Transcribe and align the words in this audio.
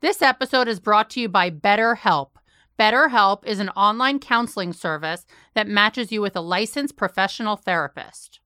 This 0.00 0.22
episode 0.22 0.68
is 0.68 0.78
brought 0.78 1.10
to 1.10 1.20
you 1.20 1.28
by 1.28 1.50
BetterHelp. 1.50 2.28
BetterHelp 2.78 3.44
is 3.44 3.58
an 3.58 3.70
online 3.70 4.20
counseling 4.20 4.72
service 4.72 5.26
that 5.56 5.66
matches 5.66 6.12
you 6.12 6.20
with 6.22 6.36
a 6.36 6.40
licensed 6.40 6.96
professional 6.96 7.56
therapist. 7.56 8.38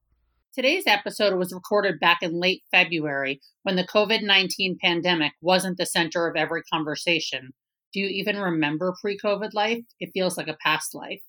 Today's 0.54 0.84
episode 0.86 1.36
was 1.36 1.52
recorded 1.52 2.00
back 2.00 2.22
in 2.22 2.40
late 2.40 2.62
February 2.70 3.42
when 3.64 3.76
the 3.76 3.86
COVID 3.86 4.22
19 4.22 4.78
pandemic 4.82 5.32
wasn't 5.42 5.76
the 5.76 5.84
center 5.84 6.26
of 6.26 6.36
every 6.36 6.62
conversation. 6.72 7.50
Do 7.92 8.00
you 8.00 8.06
even 8.06 8.38
remember 8.38 8.94
pre 8.98 9.18
COVID 9.18 9.50
life? 9.52 9.84
It 10.00 10.12
feels 10.14 10.38
like 10.38 10.48
a 10.48 10.56
past 10.64 10.94
life. 10.94 11.20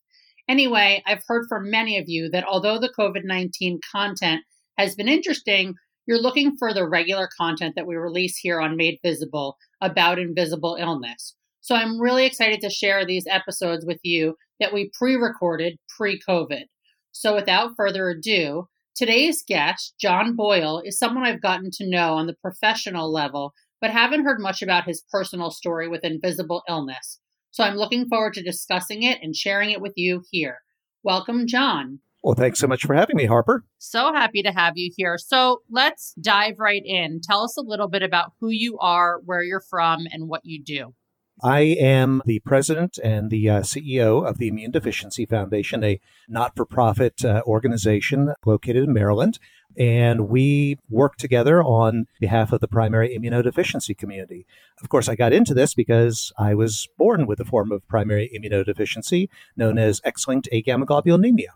Anyway, 0.48 1.04
I've 1.06 1.24
heard 1.28 1.48
from 1.50 1.70
many 1.70 1.98
of 1.98 2.06
you 2.08 2.30
that 2.30 2.46
although 2.46 2.80
the 2.80 2.94
COVID 2.98 3.26
19 3.26 3.82
content 3.92 4.40
has 4.78 4.96
been 4.96 5.10
interesting, 5.10 5.76
you're 6.06 6.22
looking 6.22 6.58
for 6.58 6.74
the 6.74 6.88
regular 6.88 7.30
content 7.38 7.76
that 7.76 7.88
we 7.88 7.96
release 7.96 8.38
here 8.38 8.60
on 8.60 8.78
Made 8.78 9.00
Visible 9.04 9.58
about 9.82 10.20
invisible 10.20 10.78
illness. 10.80 11.36
So 11.62 11.76
I'm 11.76 12.00
really 12.00 12.26
excited 12.26 12.60
to 12.62 12.70
share 12.70 13.06
these 13.06 13.26
episodes 13.28 13.86
with 13.86 14.00
you 14.04 14.36
that 14.60 14.74
we 14.74 14.92
pre 14.98 15.16
recorded 15.16 15.78
pre 15.98 16.20
COVID. 16.28 16.66
So 17.14 17.36
without 17.36 17.76
further 17.78 18.10
ado, 18.10 18.68
today's 18.96 19.44
guest, 19.48 19.94
John 20.00 20.36
Boyle, 20.36 20.82
is 20.84 21.00
someone 21.00 21.26
I've 21.26 21.42
gotten 21.42 21.70
to 21.76 21.90
know 21.90 22.16
on 22.16 22.28
the 22.28 22.36
professional 22.42 23.12
level, 23.12 23.54
but 23.80 23.92
haven't 23.92 24.26
heard 24.26 24.42
much 24.42 24.62
about 24.62 24.86
his 24.86 25.04
personal 25.10 25.52
story 25.52 25.88
with 25.88 26.04
invisible 26.04 26.64
illness. 26.68 27.20
So 27.52 27.64
I'm 27.64 27.76
looking 27.76 28.08
forward 28.08 28.34
to 28.34 28.44
discussing 28.44 29.04
it 29.04 29.20
and 29.22 29.36
sharing 29.36 29.70
it 29.70 29.80
with 29.80 29.94
you 29.96 30.24
here. 30.32 30.58
Welcome, 31.04 31.48
John. 31.48 32.00
Well, 32.24 32.36
thanks 32.36 32.60
so 32.60 32.68
much 32.68 32.86
for 32.86 32.94
having 32.94 33.18
me, 33.18 33.26
Harper. 33.26 33.66
So 33.80 34.14
happy 34.14 34.42
to 34.44 34.52
have 34.52 34.74
you 34.78 34.92
here. 34.96 35.18
So 35.18 35.62
let's 35.70 36.14
dive 36.22 36.56
right 36.58 36.82
in. 36.84 37.20
Tell 37.22 37.44
us 37.44 37.58
a 37.58 37.62
little 37.62 37.90
bit 37.90 38.02
about 38.02 38.32
who 38.40 38.50
you 38.50 38.78
are, 38.80 39.20
where 39.26 39.44
you're 39.44 39.60
from, 39.60 40.08
and 40.12 40.30
what 40.30 40.42
you 40.46 40.64
do. 40.64 40.96
I 41.44 41.62
am 41.62 42.22
the 42.26 42.40
president 42.40 42.98
and 43.04 43.30
the 43.30 43.50
uh, 43.50 43.62
CEO 43.62 44.26
of 44.26 44.38
the 44.38 44.48
Immune 44.48 44.72
Deficiency 44.72 45.26
Foundation, 45.26 45.84
a 45.84 46.00
not 46.30 46.56
for 46.56 46.66
profit 46.66 47.26
uh, 47.26 47.42
organization 47.46 48.34
located 48.46 48.86
in 48.86 48.94
Maryland 48.94 49.40
and 49.78 50.30
we 50.30 50.78
work 50.90 51.16
together 51.16 51.64
on 51.64 52.06
behalf 52.20 52.52
of 52.52 52.60
the 52.60 52.68
primary 52.68 53.18
immunodeficiency 53.18 53.98
community. 53.98 54.46
Of 54.82 54.90
course, 54.90 55.10
I 55.10 55.16
got 55.16 55.34
into 55.34 55.54
this 55.54 55.74
because 55.74 56.32
I 56.38 56.54
was 56.54 56.88
born 56.98 57.26
with 57.26 57.40
a 57.40 57.46
form 57.46 57.72
of 57.72 57.88
primary 57.88 58.30
immunodeficiency 58.36 59.30
known 59.56 59.78
as 59.78 60.02
X-linked 60.04 60.50
agammaglobulinemia. 60.52 61.54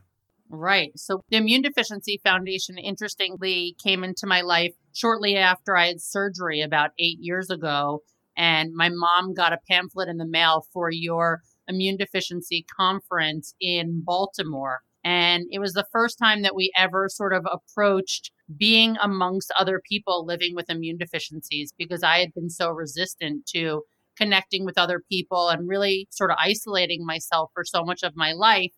Right. 0.50 0.92
So 0.96 1.22
the 1.30 1.38
Immune 1.38 1.62
Deficiency 1.62 2.22
Foundation, 2.24 2.78
interestingly, 2.78 3.76
came 3.84 4.04
into 4.04 4.26
my 4.26 4.42
life 4.42 4.74
shortly 4.94 5.36
after 5.36 5.76
I 5.76 5.88
had 5.88 6.02
surgery 6.02 6.62
about 6.62 6.92
eight 7.00 7.18
years 7.20 7.50
ago. 7.50 8.04
And 8.38 8.74
my 8.74 8.90
mom 8.90 9.34
got 9.34 9.52
a 9.52 9.60
pamphlet 9.70 10.08
in 10.08 10.18
the 10.18 10.28
mail 10.28 10.66
for 10.72 10.90
your 10.92 11.42
immune 11.68 11.98
deficiency 11.98 12.66
conference 12.78 13.56
in 13.60 14.04
Baltimore. 14.06 14.82
And 15.04 15.46
it 15.52 15.60
was 15.60 15.74
the 15.74 15.88
first 15.92 16.18
time 16.18 16.42
that 16.44 16.56
we 16.56 16.72
ever 16.76 17.08
sort 17.10 17.34
of 17.34 17.46
approached 17.52 18.32
being 18.58 18.96
amongst 19.02 19.52
other 19.60 19.82
people 19.90 20.26
living 20.26 20.56
with 20.56 20.70
immune 20.70 20.98
deficiencies 20.98 21.74
because 21.78 22.04
I 22.04 22.20
had 22.20 22.34
been 22.34 22.50
so 22.50 22.70
resistant 22.70 23.46
to 23.56 23.84
connecting 24.18 24.66
with 24.66 24.78
other 24.78 25.02
people 25.10 25.50
and 25.50 25.68
really 25.68 26.08
sort 26.12 26.32
of 26.32 26.38
isolating 26.40 27.06
myself 27.06 27.52
for 27.54 27.64
so 27.64 27.84
much 27.84 28.04
of 28.04 28.16
my 28.16 28.34
life. 28.34 28.72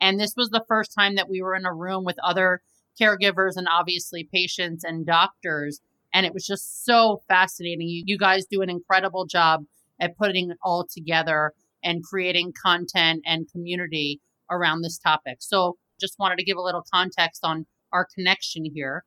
And 0.00 0.18
this 0.18 0.34
was 0.36 0.50
the 0.50 0.64
first 0.66 0.94
time 0.96 1.16
that 1.16 1.28
we 1.28 1.42
were 1.42 1.54
in 1.54 1.66
a 1.66 1.74
room 1.74 2.04
with 2.04 2.16
other 2.24 2.62
caregivers 3.00 3.52
and 3.56 3.68
obviously 3.70 4.28
patients 4.32 4.84
and 4.84 5.06
doctors. 5.06 5.80
And 6.12 6.26
it 6.26 6.34
was 6.34 6.46
just 6.46 6.84
so 6.84 7.22
fascinating. 7.28 7.88
You, 7.88 8.04
you 8.06 8.18
guys 8.18 8.46
do 8.50 8.62
an 8.62 8.70
incredible 8.70 9.26
job 9.26 9.64
at 10.00 10.16
putting 10.16 10.50
it 10.50 10.58
all 10.62 10.86
together 10.90 11.52
and 11.82 12.02
creating 12.02 12.52
content 12.60 13.22
and 13.26 13.50
community 13.50 14.20
around 14.50 14.82
this 14.82 14.98
topic. 14.98 15.38
So 15.40 15.76
just 16.00 16.18
wanted 16.18 16.38
to 16.38 16.44
give 16.44 16.56
a 16.56 16.62
little 16.62 16.84
context 16.92 17.44
on 17.44 17.66
our 17.92 18.06
connection 18.14 18.64
here. 18.64 19.04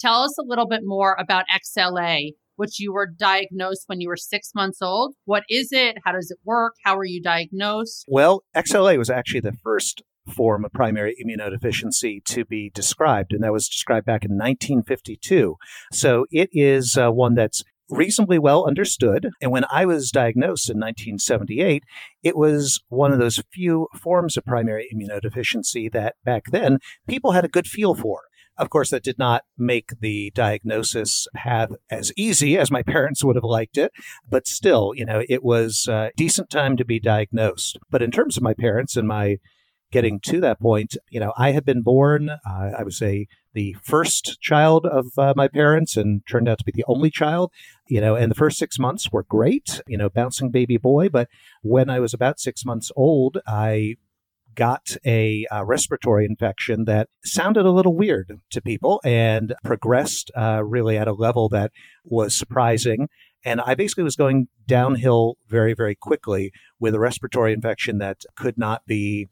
Tell 0.00 0.22
us 0.22 0.36
a 0.38 0.44
little 0.44 0.66
bit 0.66 0.80
more 0.82 1.16
about 1.18 1.44
XLA, 1.54 2.32
which 2.56 2.80
you 2.80 2.92
were 2.92 3.06
diagnosed 3.06 3.84
when 3.86 4.00
you 4.00 4.08
were 4.08 4.16
six 4.16 4.52
months 4.54 4.80
old. 4.80 5.14
What 5.26 5.44
is 5.50 5.68
it? 5.72 5.98
How 6.04 6.12
does 6.12 6.30
it 6.30 6.38
work? 6.44 6.74
How 6.84 6.96
were 6.96 7.04
you 7.04 7.22
diagnosed? 7.22 8.06
Well, 8.08 8.42
XLA 8.56 8.96
was 8.96 9.10
actually 9.10 9.40
the 9.40 9.52
first 9.52 10.02
form 10.30 10.64
of 10.64 10.72
primary 10.72 11.16
immunodeficiency 11.24 12.24
to 12.24 12.44
be 12.44 12.70
described, 12.74 13.32
and 13.32 13.42
that 13.42 13.52
was 13.52 13.68
described 13.68 14.06
back 14.06 14.24
in 14.24 14.32
1952. 14.32 15.56
So 15.92 16.26
it 16.30 16.48
is 16.52 16.96
uh, 16.96 17.10
one 17.10 17.34
that's 17.34 17.62
reasonably 17.90 18.38
well 18.38 18.66
understood. 18.66 19.30
And 19.40 19.50
when 19.50 19.64
I 19.70 19.84
was 19.84 20.10
diagnosed 20.10 20.70
in 20.70 20.78
1978, 20.78 21.84
it 22.22 22.36
was 22.36 22.80
one 22.88 23.12
of 23.12 23.18
those 23.18 23.42
few 23.52 23.88
forms 24.00 24.36
of 24.36 24.44
primary 24.44 24.88
immunodeficiency 24.94 25.90
that 25.92 26.14
back 26.24 26.44
then 26.50 26.78
people 27.08 27.32
had 27.32 27.44
a 27.44 27.48
good 27.48 27.66
feel 27.66 27.94
for. 27.94 28.22
Of 28.56 28.68
course, 28.68 28.90
that 28.90 29.02
did 29.02 29.18
not 29.18 29.44
make 29.56 30.00
the 30.00 30.32
diagnosis 30.34 31.26
path 31.34 31.70
as 31.90 32.12
easy 32.14 32.58
as 32.58 32.70
my 32.70 32.82
parents 32.86 33.24
would 33.24 33.36
have 33.36 33.44
liked 33.44 33.78
it, 33.78 33.90
but 34.28 34.46
still, 34.46 34.92
you 34.94 35.06
know, 35.06 35.22
it 35.28 35.42
was 35.42 35.88
a 35.88 36.10
decent 36.16 36.50
time 36.50 36.76
to 36.76 36.84
be 36.84 37.00
diagnosed. 37.00 37.78
But 37.90 38.02
in 38.02 38.10
terms 38.10 38.36
of 38.36 38.42
my 38.42 38.54
parents 38.54 38.96
and 38.96 39.08
my 39.08 39.38
getting 39.90 40.20
to 40.20 40.40
that 40.40 40.60
point, 40.60 40.96
you 41.10 41.20
know, 41.20 41.32
I 41.36 41.52
had 41.52 41.64
been 41.64 41.82
born, 41.82 42.30
uh, 42.30 42.70
I 42.78 42.82
was 42.82 43.02
a 43.02 43.26
the 43.52 43.76
first 43.82 44.40
child 44.40 44.86
of 44.86 45.18
uh, 45.18 45.34
my 45.36 45.48
parents 45.48 45.96
and 45.96 46.24
turned 46.26 46.48
out 46.48 46.58
to 46.58 46.64
be 46.64 46.72
the 46.72 46.84
only 46.86 47.10
child 47.10 47.50
you 47.88 48.00
know 48.00 48.14
and 48.14 48.30
the 48.30 48.36
first 48.36 48.56
six 48.58 48.78
months 48.78 49.10
were 49.10 49.24
great 49.24 49.80
you 49.88 49.98
know 49.98 50.08
bouncing 50.08 50.50
baby 50.50 50.76
boy 50.76 51.08
but 51.08 51.28
when 51.62 51.90
i 51.90 51.98
was 51.98 52.14
about 52.14 52.38
six 52.38 52.64
months 52.64 52.92
old 52.94 53.38
i 53.48 53.96
got 54.54 54.96
a 55.06 55.46
uh, 55.50 55.64
respiratory 55.64 56.24
infection 56.24 56.84
that 56.84 57.08
sounded 57.24 57.64
a 57.64 57.70
little 57.70 57.94
weird 57.94 58.40
to 58.50 58.60
people 58.60 59.00
and 59.04 59.54
progressed 59.64 60.30
uh, 60.36 60.62
really 60.64 60.96
at 60.96 61.08
a 61.08 61.12
level 61.12 61.48
that 61.48 61.72
was 62.04 62.36
surprising. 62.36 63.08
And 63.44 63.60
I 63.60 63.74
basically 63.74 64.04
was 64.04 64.16
going 64.16 64.48
downhill 64.66 65.36
very, 65.48 65.72
very 65.72 65.94
quickly 65.94 66.52
with 66.78 66.94
a 66.94 67.00
respiratory 67.00 67.52
infection 67.52 67.98
that 67.98 68.24
could 68.36 68.58
not 68.58 68.84
be 68.86 69.28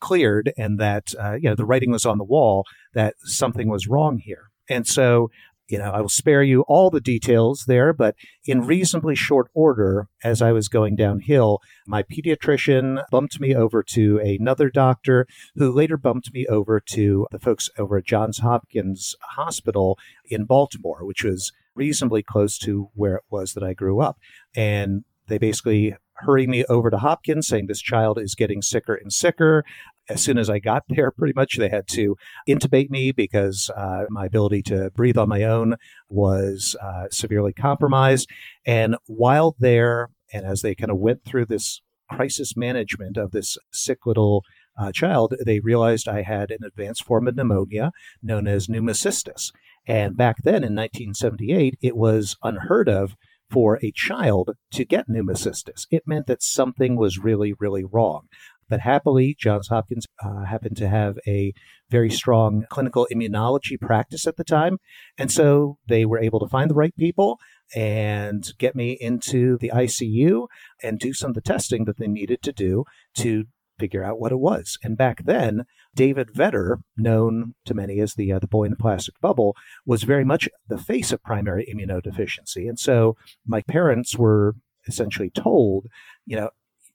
cleared 0.00 0.52
and 0.56 0.78
that 0.78 1.14
uh, 1.20 1.34
you 1.34 1.48
know 1.48 1.54
the 1.54 1.64
writing 1.64 1.90
was 1.90 2.06
on 2.06 2.18
the 2.18 2.24
wall 2.24 2.64
that 2.94 3.14
something 3.20 3.68
was 3.68 3.86
wrong 3.86 4.18
here. 4.18 4.50
And 4.68 4.86
so 4.86 5.30
you 5.70 5.78
know, 5.78 5.90
I 5.90 6.00
will 6.00 6.08
spare 6.08 6.42
you 6.42 6.62
all 6.62 6.90
the 6.90 7.00
details 7.00 7.64
there, 7.66 7.92
but 7.92 8.16
in 8.44 8.66
reasonably 8.66 9.14
short 9.14 9.48
order, 9.54 10.08
as 10.24 10.42
I 10.42 10.50
was 10.52 10.68
going 10.68 10.96
downhill, 10.96 11.60
my 11.86 12.02
pediatrician 12.02 13.02
bumped 13.10 13.40
me 13.40 13.54
over 13.54 13.82
to 13.84 14.18
another 14.18 14.68
doctor 14.68 15.26
who 15.54 15.70
later 15.70 15.96
bumped 15.96 16.34
me 16.34 16.44
over 16.48 16.80
to 16.90 17.26
the 17.30 17.38
folks 17.38 17.70
over 17.78 17.98
at 17.98 18.04
Johns 18.04 18.38
Hopkins 18.38 19.14
Hospital 19.20 19.96
in 20.28 20.44
Baltimore, 20.44 21.04
which 21.04 21.22
was 21.22 21.52
reasonably 21.76 22.22
close 22.22 22.58
to 22.58 22.90
where 22.94 23.16
it 23.16 23.24
was 23.30 23.54
that 23.54 23.62
I 23.62 23.72
grew 23.72 24.00
up. 24.00 24.18
And 24.56 25.04
they 25.28 25.38
basically 25.38 25.94
hurried 26.14 26.48
me 26.48 26.64
over 26.64 26.90
to 26.90 26.98
Hopkins 26.98 27.46
saying 27.46 27.66
this 27.66 27.80
child 27.80 28.18
is 28.18 28.34
getting 28.34 28.60
sicker 28.60 28.94
and 28.94 29.12
sicker 29.12 29.64
as 30.10 30.22
soon 30.22 30.38
as 30.38 30.50
I 30.50 30.58
got 30.58 30.82
there, 30.88 31.10
pretty 31.10 31.34
much 31.34 31.56
they 31.56 31.68
had 31.68 31.86
to 31.88 32.16
intubate 32.48 32.90
me 32.90 33.12
because 33.12 33.70
uh, 33.76 34.04
my 34.10 34.26
ability 34.26 34.62
to 34.64 34.90
breathe 34.90 35.16
on 35.16 35.28
my 35.28 35.44
own 35.44 35.76
was 36.08 36.76
uh, 36.82 37.04
severely 37.10 37.52
compromised. 37.52 38.28
And 38.66 38.96
while 39.06 39.54
there, 39.58 40.10
and 40.32 40.44
as 40.44 40.62
they 40.62 40.74
kind 40.74 40.90
of 40.90 40.98
went 40.98 41.24
through 41.24 41.46
this 41.46 41.80
crisis 42.10 42.56
management 42.56 43.16
of 43.16 43.30
this 43.30 43.56
sick 43.72 44.04
little 44.04 44.42
uh, 44.76 44.90
child, 44.92 45.34
they 45.44 45.60
realized 45.60 46.08
I 46.08 46.22
had 46.22 46.50
an 46.50 46.64
advanced 46.66 47.04
form 47.04 47.28
of 47.28 47.36
pneumonia 47.36 47.92
known 48.22 48.48
as 48.48 48.66
pneumocystis. 48.66 49.52
And 49.86 50.16
back 50.16 50.36
then 50.42 50.64
in 50.64 50.74
1978, 50.74 51.78
it 51.80 51.96
was 51.96 52.36
unheard 52.42 52.88
of 52.88 53.14
for 53.50 53.78
a 53.82 53.92
child 53.92 54.50
to 54.72 54.84
get 54.84 55.08
pneumocystis. 55.08 55.86
It 55.90 56.04
meant 56.06 56.26
that 56.26 56.42
something 56.42 56.96
was 56.96 57.18
really, 57.18 57.52
really 57.58 57.84
wrong. 57.84 58.28
But 58.70 58.80
happily, 58.80 59.36
Johns 59.38 59.68
Hopkins 59.68 60.06
uh, 60.24 60.44
happened 60.44 60.76
to 60.78 60.88
have 60.88 61.18
a 61.26 61.52
very 61.90 62.08
strong 62.08 62.64
clinical 62.70 63.06
immunology 63.12 63.78
practice 63.78 64.26
at 64.26 64.36
the 64.36 64.44
time. 64.44 64.78
And 65.18 65.30
so 65.30 65.76
they 65.88 66.06
were 66.06 66.20
able 66.20 66.38
to 66.40 66.48
find 66.48 66.70
the 66.70 66.74
right 66.74 66.96
people 66.96 67.38
and 67.74 68.50
get 68.58 68.74
me 68.74 68.96
into 69.00 69.58
the 69.58 69.72
ICU 69.74 70.46
and 70.82 70.98
do 70.98 71.12
some 71.12 71.30
of 71.30 71.34
the 71.34 71.40
testing 71.40 71.84
that 71.84 71.98
they 71.98 72.06
needed 72.06 72.42
to 72.42 72.52
do 72.52 72.84
to 73.16 73.44
figure 73.78 74.04
out 74.04 74.20
what 74.20 74.32
it 74.32 74.38
was. 74.38 74.78
And 74.84 74.96
back 74.96 75.24
then, 75.24 75.64
David 75.94 76.28
Vetter, 76.32 76.76
known 76.96 77.54
to 77.64 77.74
many 77.74 77.98
as 77.98 78.14
the 78.14 78.32
uh, 78.32 78.38
the 78.38 78.46
boy 78.46 78.64
in 78.64 78.70
the 78.70 78.76
plastic 78.76 79.18
bubble, 79.20 79.56
was 79.84 80.04
very 80.04 80.24
much 80.24 80.48
the 80.68 80.78
face 80.78 81.10
of 81.10 81.22
primary 81.22 81.66
immunodeficiency. 81.72 82.68
And 82.68 82.78
so 82.78 83.16
my 83.44 83.62
parents 83.62 84.16
were 84.16 84.54
essentially 84.86 85.30
told, 85.30 85.86
you 86.26 86.36
know, 86.36 86.50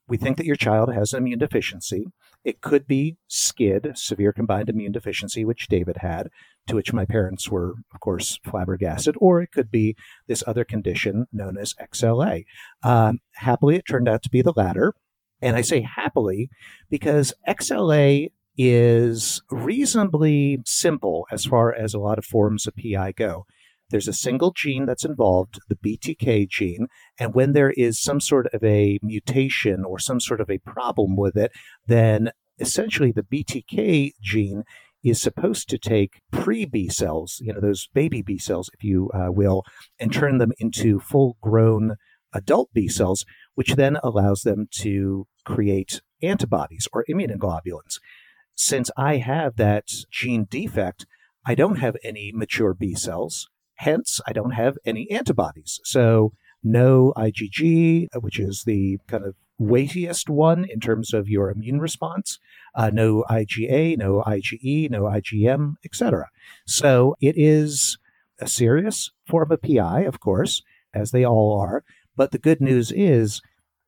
we 0.07 0.17
think 0.17 0.37
that 0.37 0.45
your 0.45 0.55
child 0.55 0.93
has 0.93 1.13
an 1.13 1.19
immune 1.19 1.39
deficiency. 1.39 2.07
It 2.43 2.61
could 2.61 2.87
be 2.87 3.17
SCID, 3.29 3.97
severe 3.97 4.31
combined 4.31 4.69
immune 4.69 4.91
deficiency, 4.91 5.43
which 5.43 5.67
David 5.67 5.97
had, 5.97 6.29
to 6.67 6.75
which 6.75 6.93
my 6.93 7.05
parents 7.05 7.49
were, 7.49 7.75
of 7.93 7.99
course, 7.99 8.39
flabbergasted, 8.43 9.15
or 9.19 9.41
it 9.41 9.51
could 9.51 9.71
be 9.71 9.95
this 10.27 10.43
other 10.45 10.63
condition 10.63 11.25
known 11.33 11.57
as 11.57 11.73
XLA. 11.75 12.45
Um, 12.83 13.19
happily, 13.33 13.75
it 13.77 13.85
turned 13.89 14.07
out 14.07 14.21
to 14.23 14.29
be 14.29 14.41
the 14.41 14.53
latter. 14.55 14.93
And 15.41 15.55
I 15.55 15.61
say 15.61 15.81
happily 15.81 16.49
because 16.89 17.33
XLA 17.47 18.31
is 18.57 19.41
reasonably 19.49 20.59
simple 20.65 21.27
as 21.31 21.45
far 21.45 21.73
as 21.73 21.93
a 21.93 21.99
lot 21.99 22.17
of 22.17 22.25
forms 22.25 22.67
of 22.67 22.75
PI 22.75 23.13
go. 23.13 23.45
There's 23.89 24.07
a 24.07 24.13
single 24.13 24.51
gene 24.51 24.85
that's 24.85 25.05
involved, 25.05 25.59
the 25.69 25.75
BTK 25.75 26.49
gene, 26.49 26.87
and 27.19 27.33
when 27.33 27.53
there 27.53 27.71
is 27.71 28.01
some 28.01 28.19
sort 28.19 28.47
of 28.53 28.63
a 28.63 28.99
mutation 29.01 29.85
or 29.85 29.99
some 29.99 30.19
sort 30.19 30.41
of 30.41 30.49
a 30.49 30.57
problem 30.59 31.15
with 31.15 31.37
it, 31.37 31.51
then 31.85 32.31
essentially 32.59 33.11
the 33.11 33.23
BTK 33.23 34.13
gene 34.21 34.63
is 35.03 35.21
supposed 35.21 35.69
to 35.69 35.77
take 35.77 36.21
pre 36.31 36.65
B 36.65 36.89
cells, 36.89 37.39
you 37.41 37.53
know, 37.53 37.59
those 37.59 37.87
baby 37.93 38.23
B 38.23 38.39
cells, 38.39 38.71
if 38.73 38.83
you 38.83 39.11
uh, 39.13 39.31
will, 39.31 39.63
and 39.99 40.11
turn 40.11 40.39
them 40.39 40.51
into 40.57 40.99
full 40.99 41.37
grown 41.41 41.95
adult 42.33 42.69
B 42.73 42.87
cells, 42.87 43.23
which 43.53 43.75
then 43.75 43.97
allows 44.03 44.41
them 44.41 44.67
to 44.79 45.27
create 45.45 46.01
antibodies 46.23 46.87
or 46.91 47.05
immunoglobulins. 47.09 47.99
Since 48.55 48.89
I 48.97 49.17
have 49.17 49.57
that 49.57 49.89
gene 50.11 50.47
defect, 50.49 51.05
I 51.45 51.53
don't 51.53 51.77
have 51.77 51.97
any 52.03 52.31
mature 52.33 52.73
B 52.73 52.95
cells. 52.95 53.47
Hence, 53.75 54.21
I 54.27 54.33
don't 54.33 54.51
have 54.51 54.77
any 54.85 55.09
antibodies. 55.11 55.79
So, 55.83 56.33
no 56.63 57.13
IgG, 57.15 58.07
which 58.21 58.39
is 58.39 58.63
the 58.65 58.99
kind 59.07 59.23
of 59.25 59.35
weightiest 59.57 60.29
one 60.29 60.65
in 60.65 60.79
terms 60.79 61.13
of 61.13 61.29
your 61.29 61.49
immune 61.49 61.79
response, 61.79 62.39
uh, 62.73 62.89
no 62.91 63.23
IgA, 63.29 63.97
no 63.97 64.23
IgE, 64.25 64.89
no 64.89 65.03
IgM, 65.03 65.75
etc. 65.83 66.29
So, 66.65 67.15
it 67.21 67.35
is 67.37 67.97
a 68.39 68.47
serious 68.47 69.11
form 69.27 69.51
of 69.51 69.61
PI, 69.61 70.01
of 70.01 70.19
course, 70.19 70.61
as 70.93 71.11
they 71.11 71.25
all 71.25 71.59
are. 71.59 71.83
But 72.15 72.31
the 72.31 72.39
good 72.39 72.61
news 72.61 72.91
is 72.91 73.41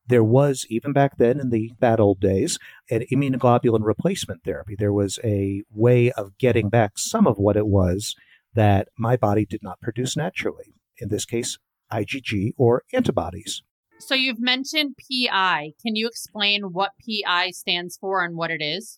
there 0.07 0.23
was, 0.23 0.65
even 0.69 0.93
back 0.93 1.17
then 1.17 1.39
in 1.39 1.49
the 1.49 1.71
bad 1.79 1.99
old 1.99 2.19
days, 2.19 2.59
an 2.89 3.03
immunoglobulin 3.11 3.83
replacement 3.83 4.43
therapy. 4.43 4.75
There 4.77 4.93
was 4.93 5.19
a 5.23 5.63
way 5.71 6.11
of 6.11 6.37
getting 6.37 6.69
back 6.69 6.97
some 6.97 7.27
of 7.27 7.37
what 7.37 7.57
it 7.57 7.67
was 7.67 8.15
that 8.57 8.87
my 8.97 9.15
body 9.15 9.45
did 9.45 9.61
not 9.61 9.79
produce 9.79 10.17
naturally. 10.17 10.73
In 10.97 11.09
this 11.09 11.25
case, 11.25 11.59
IgG 11.93 12.53
or 12.57 12.83
antibodies. 12.91 13.61
So 13.99 14.15
you've 14.15 14.41
mentioned 14.41 14.95
PI. 14.97 15.73
Can 15.81 15.95
you 15.95 16.07
explain 16.07 16.73
what 16.73 16.91
PI 17.05 17.51
stands 17.51 17.97
for 17.97 18.23
and 18.23 18.35
what 18.35 18.49
it 18.51 18.61
is? 18.61 18.97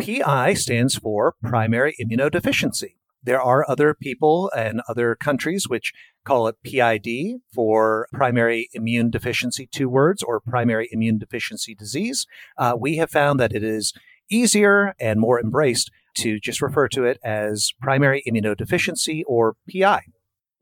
PI 0.00 0.54
stands 0.54 0.96
for 0.96 1.34
primary 1.40 1.94
immunodeficiency. 2.02 2.94
There 3.22 3.40
are 3.40 3.68
other 3.70 3.94
people 3.94 4.50
and 4.56 4.80
other 4.88 5.14
countries 5.14 5.68
which 5.68 5.92
call 6.24 6.48
it 6.48 6.56
PID 6.64 7.40
for 7.54 8.08
primary 8.12 8.68
immune 8.72 9.10
deficiency, 9.10 9.68
two 9.70 9.88
words, 9.88 10.22
or 10.22 10.40
primary 10.40 10.88
immune 10.90 11.18
deficiency 11.18 11.76
disease. 11.76 12.26
Uh, 12.58 12.74
we 12.78 12.96
have 12.96 13.10
found 13.10 13.38
that 13.38 13.52
it 13.52 13.62
is 13.62 13.92
easier 14.30 14.94
and 14.98 15.20
more 15.20 15.40
embraced 15.40 15.90
to 16.20 16.38
just 16.40 16.62
refer 16.62 16.88
to 16.88 17.04
it 17.04 17.18
as 17.24 17.70
primary 17.80 18.22
immunodeficiency 18.28 19.22
or 19.26 19.54
PI. 19.70 20.02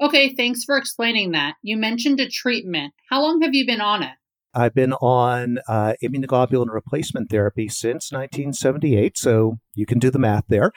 Okay, 0.01 0.35
thanks 0.35 0.65
for 0.65 0.77
explaining 0.77 1.33
that. 1.33 1.55
You 1.63 1.77
mentioned 1.77 2.21
a 2.21 2.29
treatment. 2.29 2.95
How 3.11 3.23
long 3.23 3.43
have 3.43 3.55
you 3.55 3.67
been 3.67 3.81
on 3.81 4.03
it? 4.03 4.13
I've 4.55 4.75
been 4.75 4.93
on 4.95 5.59
uh, 5.69 5.95
immunoglobulin 6.03 6.69
replacement 6.73 7.31
therapy 7.31 7.69
since 7.69 8.11
1978, 8.11 9.19
so 9.19 9.59
you 9.75 9.87
can 9.87 9.99
do 9.99 10.11
the 10.11 10.19
math 10.19 10.45
there. 10.49 10.73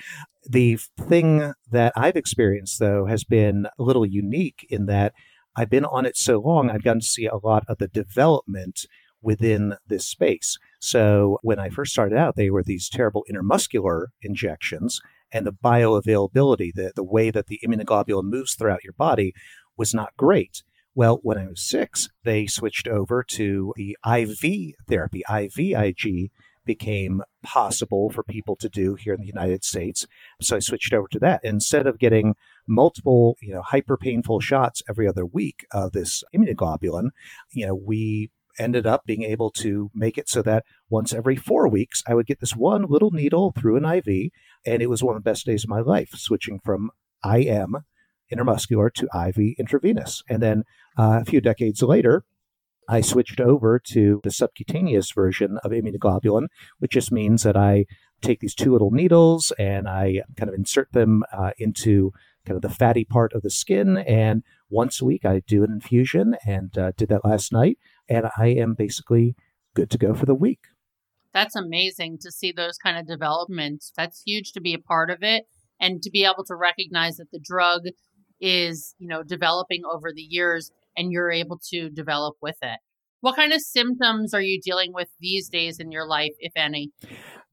The 0.50 0.78
thing 1.00 1.54
that 1.70 1.94
I've 1.96 2.16
experienced, 2.16 2.80
though, 2.80 3.06
has 3.06 3.24
been 3.24 3.68
a 3.80 3.84
little 3.84 4.06
unique 4.06 4.66
in 4.70 4.88
that 4.88 5.14
I've 5.56 5.70
been 5.70 5.86
on 5.86 6.06
it 6.06 6.18
so 6.18 6.40
long, 6.40 6.70
I've 6.70 6.84
gotten 6.84 7.02
to 7.02 7.06
see 7.06 7.26
a 7.26 7.38
lot 7.38 7.64
of 7.68 7.78
the 7.78 7.88
development 7.88 8.86
within 9.22 9.76
this 9.88 10.08
space. 10.08 10.58
So 10.82 11.38
when 11.44 11.60
I 11.60 11.70
first 11.70 11.92
started 11.92 12.18
out, 12.18 12.36
they 12.36 12.50
were 12.50 12.64
these 12.64 12.90
terrible 12.90 13.24
intermuscular 13.32 14.08
injections, 14.24 15.00
and 15.32 15.46
the 15.46 15.54
bioavailability, 15.54 16.74
the, 16.74 16.92
the 16.96 17.04
way 17.04 17.30
that 17.30 17.48
the 17.48 17.60
immunoglobulin 17.66 18.24
moves 18.24 18.56
throughout 18.56 18.84
your 18.84 18.94
body, 18.94 19.34
was 19.78 19.94
not 19.94 20.18
great. 20.18 20.64
Well, 20.96 21.20
when 21.22 21.38
I 21.38 21.48
was 21.48 21.62
six, 21.62 22.10
they 22.24 22.48
switched 22.48 22.88
over 22.88 23.24
to 23.30 23.74
the 23.78 23.96
IV 24.06 24.74
therapy. 24.90 25.22
IVIG 25.30 26.32
became 26.66 27.22
possible 27.44 28.10
for 28.10 28.24
people 28.24 28.56
to 28.56 28.68
do 28.68 28.96
here 28.96 29.14
in 29.14 29.22
the 29.22 29.28
United 29.28 29.64
States. 29.64 30.08
So 30.42 30.56
I 30.56 30.60
switched 30.60 30.94
over 30.94 31.08
to 31.10 31.20
that. 31.20 31.42
Instead 31.44 31.86
of 31.86 32.00
getting 32.00 32.36
multiple, 32.68 33.38
you 33.40 33.54
know, 33.54 33.62
hyper 33.62 33.98
painful 33.98 34.40
shots 34.40 34.82
every 34.90 35.08
other 35.08 35.26
week 35.26 35.66
of 35.72 35.92
this 35.92 36.24
immunoglobulin, 36.36 37.10
you 37.52 37.68
know, 37.68 37.76
we 37.76 38.32
ended 38.60 38.86
up 38.86 39.06
being 39.06 39.24
able 39.24 39.52
to 39.52 39.90
make 39.94 40.18
it 40.18 40.30
so 40.30 40.42
that 40.42 40.66
once 40.90 41.14
every 41.14 41.36
four 41.36 41.68
weeks, 41.68 42.04
I 42.08 42.14
would 42.14 42.26
get 42.26 42.40
this 42.40 42.56
one 42.56 42.86
little 42.88 43.12
needle 43.12 43.54
through 43.58 43.78
an 43.78 43.86
IV. 43.86 44.32
And 44.66 44.82
it 44.82 44.90
was 44.90 45.04
one 45.04 45.16
of 45.16 45.24
the 45.24 45.30
best 45.30 45.46
days 45.46 45.64
of 45.64 45.70
my 45.70 45.80
life, 45.80 46.12
switching 46.16 46.60
from 46.60 46.92
IM 47.26 47.78
intermuscular 48.32 48.92
to 48.94 49.10
IV 49.28 49.56
intravenous. 49.60 50.24
And 50.30 50.42
then 50.42 50.64
uh, 50.98 51.20
a 51.22 51.26
few 51.26 51.42
decades 51.42 51.82
later, 51.82 52.24
I 52.88 53.02
switched 53.02 53.40
over 53.40 53.80
to 53.92 54.20
the 54.24 54.32
subcutaneous 54.32 55.12
version 55.12 55.58
of 55.64 55.72
immunoglobulin, 55.72 56.48
which 56.80 56.92
just 56.92 57.12
means 57.12 57.44
that 57.44 57.56
I 57.56 57.86
take 58.22 58.40
these 58.40 58.56
two 58.56 58.72
little 58.72 58.92
needles 58.92 59.52
and 59.58 59.88
I 59.88 60.22
kind 60.38 60.50
of 60.50 60.56
insert 60.56 60.92
them 60.92 61.24
uh, 61.32 61.52
into 61.58 62.12
kind 62.46 62.56
of 62.56 62.62
the 62.62 62.70
fatty 62.70 63.06
part 63.06 63.34
of 63.34 63.42
the 63.42 63.50
skin. 63.50 63.98
And 63.98 64.44
once 64.70 65.02
a 65.02 65.06
week, 65.06 65.26
I 65.26 65.42
do 65.46 65.64
an 65.64 65.72
infusion 65.72 66.36
and 66.46 66.76
uh, 66.78 66.92
did 66.98 67.10
that 67.10 67.26
last 67.26 67.52
night. 67.52 67.78
And 68.10 68.28
I 68.38 68.48
am 68.48 68.76
basically 68.78 69.36
good 69.76 69.90
to 69.92 69.98
go 69.98 70.14
for 70.14 70.26
the 70.26 70.36
week. 70.36 70.60
That's 71.34 71.56
amazing 71.56 72.18
to 72.22 72.32
see 72.32 72.52
those 72.52 72.78
kind 72.78 72.98
of 72.98 73.08
developments. 73.08 73.94
That's 73.96 74.22
huge 74.26 74.52
to 74.54 74.62
be 74.62 74.74
a 74.74 74.80
part 74.80 75.10
of 75.10 75.20
it 75.22 75.46
and 75.80 76.02
to 76.02 76.10
be 76.10 76.26
able 76.26 76.44
to 76.46 76.56
recognize 76.56 77.18
that 77.18 77.32
the 77.32 77.40
drug 77.44 77.84
is, 78.40 78.96
you 79.00 79.08
know, 79.08 79.24
developing 79.24 79.82
over 79.90 80.12
the 80.14 80.22
years 80.22 80.72
and 80.98 81.12
you're 81.12 81.32
able 81.32 81.60
to 81.70 81.90
develop 81.90 82.36
with 82.42 82.58
it. 82.62 82.80
What 83.22 83.36
kind 83.36 83.54
of 83.54 83.62
symptoms 83.62 84.34
are 84.34 84.42
you 84.42 84.60
dealing 84.60 84.94
with 84.94 85.08
these 85.20 85.48
days 85.48 85.80
in 85.80 85.92
your 85.92 86.08
life, 86.08 86.34
if 86.40 86.54
any? 86.56 86.92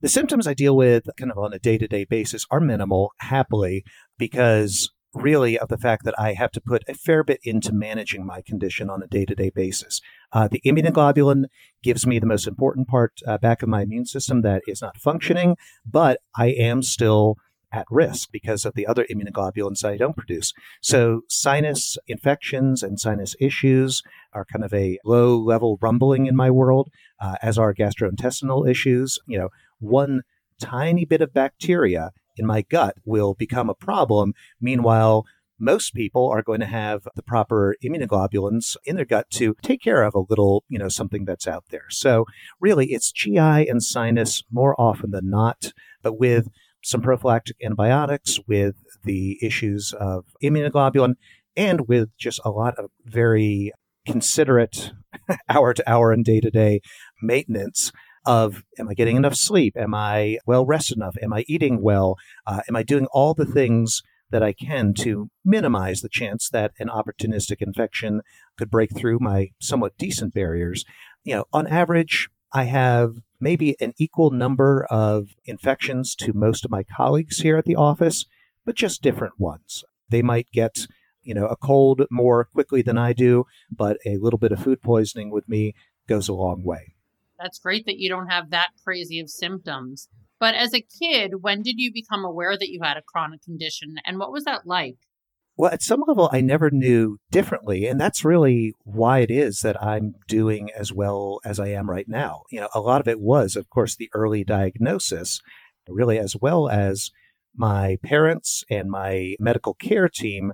The 0.01 0.09
symptoms 0.09 0.47
I 0.47 0.55
deal 0.55 0.75
with 0.75 1.05
kind 1.19 1.31
of 1.31 1.39
on 1.39 1.53
a 1.53 1.59
day 1.59 1.77
to 1.77 1.87
day 1.87 2.05
basis 2.05 2.47
are 2.51 2.61
minimal, 2.61 3.13
happily, 3.21 3.85
because 4.17 4.91
really 5.23 5.59
of 5.59 5.69
the 5.69 5.79
fact 5.79 6.05
that 6.05 6.19
I 6.19 6.33
have 6.35 6.51
to 6.53 6.61
put 6.61 6.85
a 6.89 6.95
fair 6.95 7.25
bit 7.25 7.41
into 7.43 7.73
managing 7.73 8.25
my 8.25 8.43
condition 8.43 8.89
on 8.89 9.03
a 9.03 9.07
day 9.07 9.25
to 9.25 9.35
day 9.35 9.51
basis. 9.51 10.01
Uh, 10.33 10.49
the 10.49 10.61
immunoglobulin 10.65 11.45
gives 11.83 12.07
me 12.07 12.19
the 12.19 12.27
most 12.27 12.47
important 12.47 12.89
part 12.89 13.21
uh, 13.27 13.39
back 13.39 13.63
of 13.63 13.69
my 13.69 13.83
immune 13.83 14.07
system 14.07 14.43
that 14.43 14.63
is 14.67 14.83
not 14.83 14.97
functioning, 14.97 15.57
but 15.85 16.21
I 16.37 16.49
am 16.49 16.83
still 16.83 17.37
at 17.73 17.87
risk 17.91 18.31
because 18.33 18.65
of 18.65 18.75
the 18.75 18.87
other 18.87 19.07
immunoglobulins 19.11 19.85
I 19.85 19.97
don't 19.97 20.17
produce. 20.17 20.53
So 20.81 21.23
sinus 21.29 21.99
infections 22.07 22.83
and 22.83 22.99
sinus 22.99 23.37
issues 23.41 24.03
are 24.33 24.47
kind 24.47 24.65
of 24.65 24.73
a 24.73 24.99
low 25.05 25.37
level 25.37 25.79
rumbling 25.83 26.27
in 26.27 26.37
my 26.37 26.51
world, 26.51 26.89
uh, 27.21 27.37
as 27.43 27.59
are 27.59 27.75
gastrointestinal 27.75 28.69
issues. 28.69 29.19
You 29.27 29.39
know, 29.39 29.49
one 29.81 30.23
tiny 30.61 31.05
bit 31.05 31.21
of 31.21 31.35
bacteria 31.35 32.11
in 32.39 32.47
my 32.47 32.63
gut 32.63 32.97
will 33.05 33.35
become 33.35 33.69
a 33.69 33.75
problem. 33.75 34.35
Meanwhile, 34.61 35.25
most 35.59 35.95
people 35.95 36.29
are 36.29 36.43
going 36.43 36.61
to 36.61 36.67
have 36.67 37.09
the 37.17 37.23
proper 37.23 37.77
immunoglobulins 37.85 38.77
in 38.85 38.97
their 38.97 39.05
gut 39.05 39.29
to 39.31 39.57
take 39.63 39.83
care 39.83 40.03
of 40.03 40.15
a 40.15 40.23
little, 40.29 40.65
you 40.69 40.79
know, 40.79 40.89
something 40.89 41.25
that's 41.25 41.49
out 41.49 41.65
there. 41.71 41.87
So 41.91 42.27
really 42.61 42.93
it's 42.93 43.11
GI 43.11 43.69
and 43.69 43.83
sinus 43.83 44.45
more 44.53 44.81
often 44.81 45.11
than 45.11 45.29
not, 45.29 45.73
but 46.03 46.19
with 46.19 46.49
some 46.83 47.01
prophylactic 47.01 47.57
antibiotics, 47.63 48.39
with 48.47 48.77
the 49.05 49.39
issues 49.43 49.93
of 49.99 50.27
immunoglobulin, 50.43 51.15
and 51.57 51.89
with 51.89 52.17
just 52.17 52.41
a 52.45 52.51
lot 52.51 52.79
of 52.79 52.91
very 53.05 53.73
considerate 54.07 54.93
hour 55.49 55.75
to 55.75 55.91
hour 55.91 56.13
and 56.13 56.25
day 56.25 56.41
to 56.41 56.51
day 56.51 56.81
maintenance 57.21 57.93
of 58.27 58.65
am 58.79 58.89
I 58.89 58.95
getting 58.95 59.17
enough 59.17 59.35
sleep? 59.35 59.77
Am 59.77 59.95
I 59.95 60.39
well 60.47 60.67
rested 60.67 60.99
enough? 60.99 61.17
Am 61.23 61.33
I 61.33 61.45
eating 61.49 61.83
well? 61.83 62.17
Uh, 62.47 62.61
am 62.69 62.77
I 62.77 62.83
doing 62.83 63.07
all 63.13 63.35
the 63.35 63.47
things 63.47 64.03
that 64.31 64.43
I 64.43 64.53
can 64.53 64.93
to 64.95 65.31
minimize 65.45 66.01
the 66.01 66.09
chance 66.09 66.49
that 66.51 66.73
an 66.79 66.89
opportunistic 66.89 67.57
infection 67.61 68.23
could 68.59 68.71
break 68.71 68.95
through 68.95 69.19
my 69.21 69.51
somewhat 69.61 69.97
decent 69.99 70.35
barriers. 70.35 70.85
You 71.25 71.37
know, 71.37 71.45
on 71.53 71.67
average, 71.67 72.29
I 72.53 72.65
have 72.65 73.17
maybe 73.41 73.77
an 73.81 73.95
equal 73.99 74.31
number 74.31 74.87
of 74.91 75.29
infections 75.45 76.15
to 76.17 76.33
most 76.33 76.65
of 76.65 76.71
my 76.71 76.83
colleagues 76.83 77.39
here 77.39 77.57
at 77.57 77.65
the 77.65 77.77
office, 77.77 78.27
but 78.65 78.75
just 78.75 79.03
different 79.03 79.35
ones. 79.39 79.85
They 80.09 80.23
might 80.23 80.51
get, 80.53 80.87
you 81.23 81.35
know, 81.35 81.47
a 81.47 81.57
cold 81.57 82.03
more 82.11 82.45
quickly 82.45 82.83
than 82.83 82.99
I 82.99 83.13
do, 83.13 83.45
but 83.71 83.99
a 84.05 84.17
little 84.19 84.39
bit 84.39 84.53
of 84.53 84.63
food 84.63 84.83
poisoning 84.83 85.31
with 85.31 85.49
me 85.49 85.75
goes 86.09 86.29
a 86.29 86.35
long 86.35 86.65
way. 86.65 86.95
That's 87.39 87.59
great 87.59 87.87
that 87.87 87.99
you 87.99 88.09
don't 88.09 88.29
have 88.29 88.51
that 88.51 88.71
crazy 88.85 89.21
of 89.21 89.31
symptoms. 89.31 90.09
But 90.41 90.55
as 90.55 90.73
a 90.73 90.85
kid, 91.01 91.43
when 91.43 91.63
did 91.63 91.79
you 91.79 91.93
become 91.93 92.25
aware 92.25 92.57
that 92.57 92.71
you 92.71 92.81
had 92.83 92.97
a 92.97 93.03
chronic 93.03 93.43
condition 93.43 93.97
and 94.05 94.19
what 94.19 94.33
was 94.33 94.45
that 94.45 94.67
like? 94.67 94.97
Well, 95.57 95.73
at 95.73 95.83
some 95.83 96.05
level, 96.07 96.31
I 96.33 96.41
never 96.41 96.71
knew 96.71 97.19
differently. 97.33 97.87
And 97.87 98.01
that's 98.01 98.25
really 98.25 98.75
why 98.85 99.19
it 99.19 99.31
is 99.31 99.61
that 99.63 99.83
I'm 99.83 100.15
doing 100.29 100.71
as 100.71 100.93
well 100.93 101.41
as 101.45 101.59
I 101.59 101.69
am 101.69 101.91
right 101.91 102.09
now. 102.09 102.43
You 102.51 102.61
know, 102.61 102.69
a 102.73 102.81
lot 102.81 103.01
of 103.01 103.09
it 103.09 103.19
was, 103.19 103.57
of 103.57 103.69
course, 103.69 103.97
the 103.97 104.09
early 104.15 104.45
diagnosis, 104.45 105.41
really, 105.89 106.17
as 106.17 106.37
well 106.41 106.69
as 106.69 107.11
my 107.57 107.99
parents 108.05 108.63
and 108.71 108.89
my 108.89 109.35
medical 109.41 109.75
care 109.75 110.09
team 110.09 110.53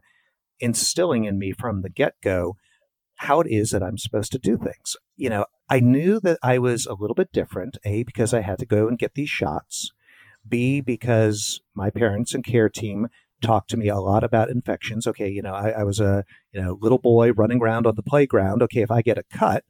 instilling 0.59 1.25
in 1.25 1.38
me 1.38 1.53
from 1.53 1.83
the 1.83 1.91
get 1.91 2.14
go 2.23 2.57
how 3.16 3.40
it 3.40 3.47
is 3.49 3.71
that 3.71 3.83
I'm 3.83 3.99
supposed 3.99 4.33
to 4.33 4.38
do 4.38 4.56
things. 4.56 4.97
You 5.16 5.30
know, 5.30 5.47
I 5.68 5.80
knew 5.80 6.21
that 6.21 6.38
I 6.42 6.59
was 6.59 6.87
a 6.87 6.94
little 6.94 7.14
bit 7.14 7.33
different, 7.33 7.78
A, 7.85 8.02
because 8.02 8.35
I 8.35 8.40
had 8.40 8.59
to 8.59 8.66
go 8.66 8.88
and 8.88 8.99
get 8.99 9.14
these 9.14 9.30
shots, 9.30 9.92
B, 10.47 10.80
because 10.80 11.61
my 11.75 11.90
parents 11.90 12.35
and 12.35 12.44
care 12.44 12.68
team 12.68 13.09
talked 13.40 13.71
to 13.71 13.76
me 13.76 13.88
a 13.88 13.97
lot 13.97 14.25
about 14.25 14.50
infections. 14.50 15.06
Okay, 15.06 15.28
you 15.28 15.42
know, 15.42 15.54
I, 15.54 15.71
I 15.71 15.85
was 15.85 16.00
a 16.00 16.25
you 16.52 16.61
know 16.61 16.78
little 16.80 16.99
boy 16.99 17.33
running 17.33 17.61
around 17.61 17.87
on 17.87 17.94
the 17.97 18.02
playground. 18.02 18.62
Okay, 18.62 18.83
if 18.83 18.90
I 18.90 19.02
get 19.02 19.18
a 19.18 19.25
cut, 19.25 19.64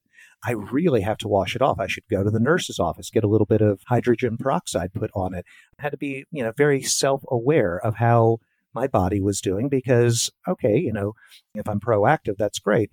I 0.44 0.52
really 0.52 1.00
have 1.00 1.18
to 1.18 1.28
wash 1.28 1.56
it 1.56 1.62
off. 1.62 1.80
I 1.80 1.86
should 1.86 2.04
go 2.10 2.22
to 2.22 2.30
the 2.30 2.40
nurse's 2.40 2.78
office, 2.78 3.10
get 3.10 3.24
a 3.24 3.28
little 3.28 3.46
bit 3.46 3.62
of 3.62 3.80
hydrogen 3.86 4.36
peroxide 4.36 4.92
put 4.92 5.10
on 5.14 5.34
it. 5.34 5.46
I 5.78 5.82
had 5.82 5.92
to 5.92 5.98
be, 5.98 6.24
you 6.30 6.42
know, 6.42 6.52
very 6.56 6.82
self-aware 6.82 7.78
of 7.78 7.96
how 7.96 8.38
my 8.74 8.86
body 8.86 9.20
was 9.20 9.40
doing 9.40 9.68
because, 9.68 10.30
okay, 10.46 10.76
you 10.76 10.92
know, 10.92 11.14
if 11.54 11.68
I'm 11.68 11.80
proactive, 11.80 12.36
that's 12.36 12.58
great. 12.58 12.90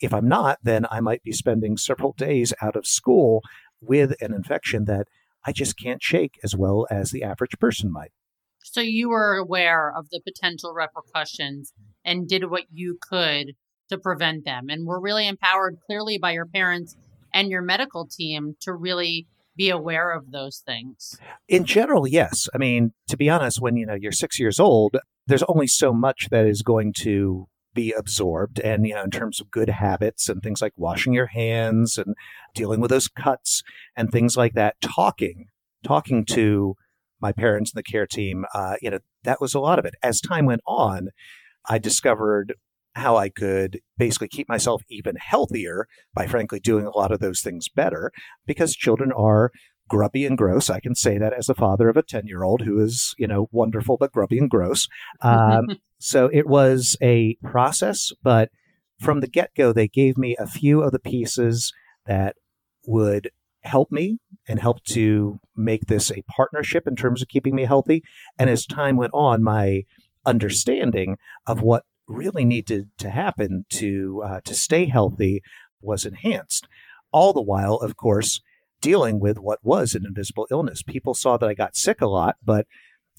If 0.00 0.14
I'm 0.14 0.28
not, 0.28 0.58
then 0.62 0.86
I 0.90 1.00
might 1.00 1.22
be 1.22 1.32
spending 1.32 1.76
several 1.76 2.12
days 2.12 2.54
out 2.62 2.76
of 2.76 2.86
school 2.86 3.42
with 3.80 4.14
an 4.20 4.32
infection 4.34 4.84
that 4.86 5.06
I 5.44 5.52
just 5.52 5.78
can't 5.78 6.02
shake 6.02 6.38
as 6.44 6.56
well 6.56 6.86
as 6.90 7.10
the 7.10 7.22
average 7.22 7.58
person 7.58 7.92
might. 7.92 8.12
So 8.62 8.80
you 8.80 9.08
were 9.08 9.36
aware 9.36 9.92
of 9.96 10.10
the 10.10 10.20
potential 10.20 10.74
repercussions 10.74 11.72
and 12.04 12.28
did 12.28 12.50
what 12.50 12.64
you 12.70 12.98
could 13.00 13.52
to 13.88 13.98
prevent 13.98 14.44
them 14.44 14.68
and 14.68 14.86
were 14.86 15.00
really 15.00 15.26
empowered 15.26 15.78
clearly 15.86 16.18
by 16.18 16.32
your 16.32 16.46
parents 16.46 16.96
and 17.32 17.50
your 17.50 17.62
medical 17.62 18.06
team 18.06 18.56
to 18.60 18.72
really 18.72 19.26
be 19.56 19.70
aware 19.70 20.12
of 20.12 20.30
those 20.30 20.62
things. 20.64 21.18
In 21.48 21.64
general, 21.64 22.06
yes. 22.06 22.48
I 22.54 22.58
mean, 22.58 22.92
to 23.08 23.16
be 23.16 23.28
honest, 23.28 23.60
when 23.60 23.76
you 23.76 23.86
know 23.86 23.96
you're 23.98 24.12
6 24.12 24.38
years 24.38 24.60
old, 24.60 24.96
there's 25.26 25.42
only 25.44 25.66
so 25.66 25.92
much 25.92 26.28
that 26.30 26.46
is 26.46 26.62
going 26.62 26.92
to 26.98 27.48
be 27.80 27.92
absorbed 27.92 28.60
and 28.60 28.86
you 28.86 28.94
know 28.94 29.02
in 29.02 29.10
terms 29.10 29.40
of 29.40 29.50
good 29.50 29.70
habits 29.70 30.28
and 30.28 30.42
things 30.42 30.60
like 30.60 30.72
washing 30.76 31.14
your 31.14 31.26
hands 31.26 31.96
and 31.96 32.14
dealing 32.54 32.80
with 32.80 32.90
those 32.90 33.08
cuts 33.08 33.62
and 33.96 34.10
things 34.10 34.36
like 34.36 34.52
that 34.52 34.78
talking 34.82 35.46
talking 35.82 36.24
to 36.24 36.74
my 37.20 37.32
parents 37.32 37.72
and 37.72 37.78
the 37.78 37.90
care 37.90 38.06
team 38.06 38.44
uh, 38.54 38.76
you 38.82 38.90
know 38.90 38.98
that 39.24 39.40
was 39.40 39.54
a 39.54 39.60
lot 39.60 39.78
of 39.78 39.84
it 39.86 39.94
as 40.02 40.20
time 40.20 40.44
went 40.44 40.60
on 40.66 41.08
i 41.68 41.78
discovered 41.78 42.54
how 42.94 43.16
i 43.16 43.30
could 43.30 43.80
basically 43.96 44.28
keep 44.28 44.48
myself 44.48 44.82
even 44.90 45.16
healthier 45.16 45.86
by 46.12 46.26
frankly 46.26 46.60
doing 46.60 46.84
a 46.84 46.96
lot 46.96 47.10
of 47.10 47.20
those 47.20 47.40
things 47.40 47.68
better 47.68 48.12
because 48.46 48.74
children 48.74 49.10
are 49.12 49.50
grubby 49.88 50.24
and 50.24 50.38
gross. 50.38 50.70
I 50.70 50.78
can 50.78 50.94
say 50.94 51.18
that 51.18 51.32
as 51.32 51.48
a 51.48 51.54
father 51.54 51.88
of 51.88 51.96
a 51.96 52.02
10 52.04 52.28
year 52.28 52.44
old 52.44 52.62
who 52.62 52.80
is, 52.80 53.12
you 53.18 53.26
know, 53.26 53.48
wonderful, 53.50 53.96
but 53.96 54.12
grubby 54.12 54.38
and 54.38 54.48
gross. 54.48 54.86
Um, 55.20 55.66
so 56.00 56.30
it 56.32 56.46
was 56.46 56.96
a 57.02 57.36
process, 57.44 58.10
but 58.22 58.50
from 58.98 59.20
the 59.20 59.28
get 59.28 59.50
go, 59.54 59.72
they 59.72 59.86
gave 59.86 60.16
me 60.16 60.34
a 60.38 60.46
few 60.46 60.82
of 60.82 60.92
the 60.92 60.98
pieces 60.98 61.72
that 62.06 62.36
would 62.86 63.30
help 63.62 63.92
me 63.92 64.18
and 64.48 64.58
help 64.58 64.82
to 64.84 65.38
make 65.54 65.86
this 65.86 66.10
a 66.10 66.22
partnership 66.22 66.86
in 66.86 66.96
terms 66.96 67.20
of 67.20 67.28
keeping 67.28 67.54
me 67.54 67.66
healthy. 67.66 68.02
And 68.38 68.48
as 68.48 68.64
time 68.64 68.96
went 68.96 69.12
on, 69.12 69.42
my 69.42 69.84
understanding 70.24 71.16
of 71.46 71.60
what 71.60 71.84
really 72.08 72.44
needed 72.44 72.88
to 72.98 73.10
happen 73.10 73.66
to 73.68 74.22
uh, 74.24 74.40
to 74.44 74.54
stay 74.54 74.86
healthy 74.86 75.42
was 75.80 76.06
enhanced. 76.06 76.66
All 77.12 77.32
the 77.32 77.42
while, 77.42 77.74
of 77.74 77.96
course, 77.96 78.40
dealing 78.80 79.20
with 79.20 79.38
what 79.38 79.58
was 79.62 79.94
an 79.94 80.04
invisible 80.06 80.46
illness. 80.50 80.82
People 80.82 81.14
saw 81.14 81.36
that 81.36 81.48
I 81.48 81.54
got 81.54 81.76
sick 81.76 82.00
a 82.00 82.06
lot, 82.06 82.36
but 82.42 82.66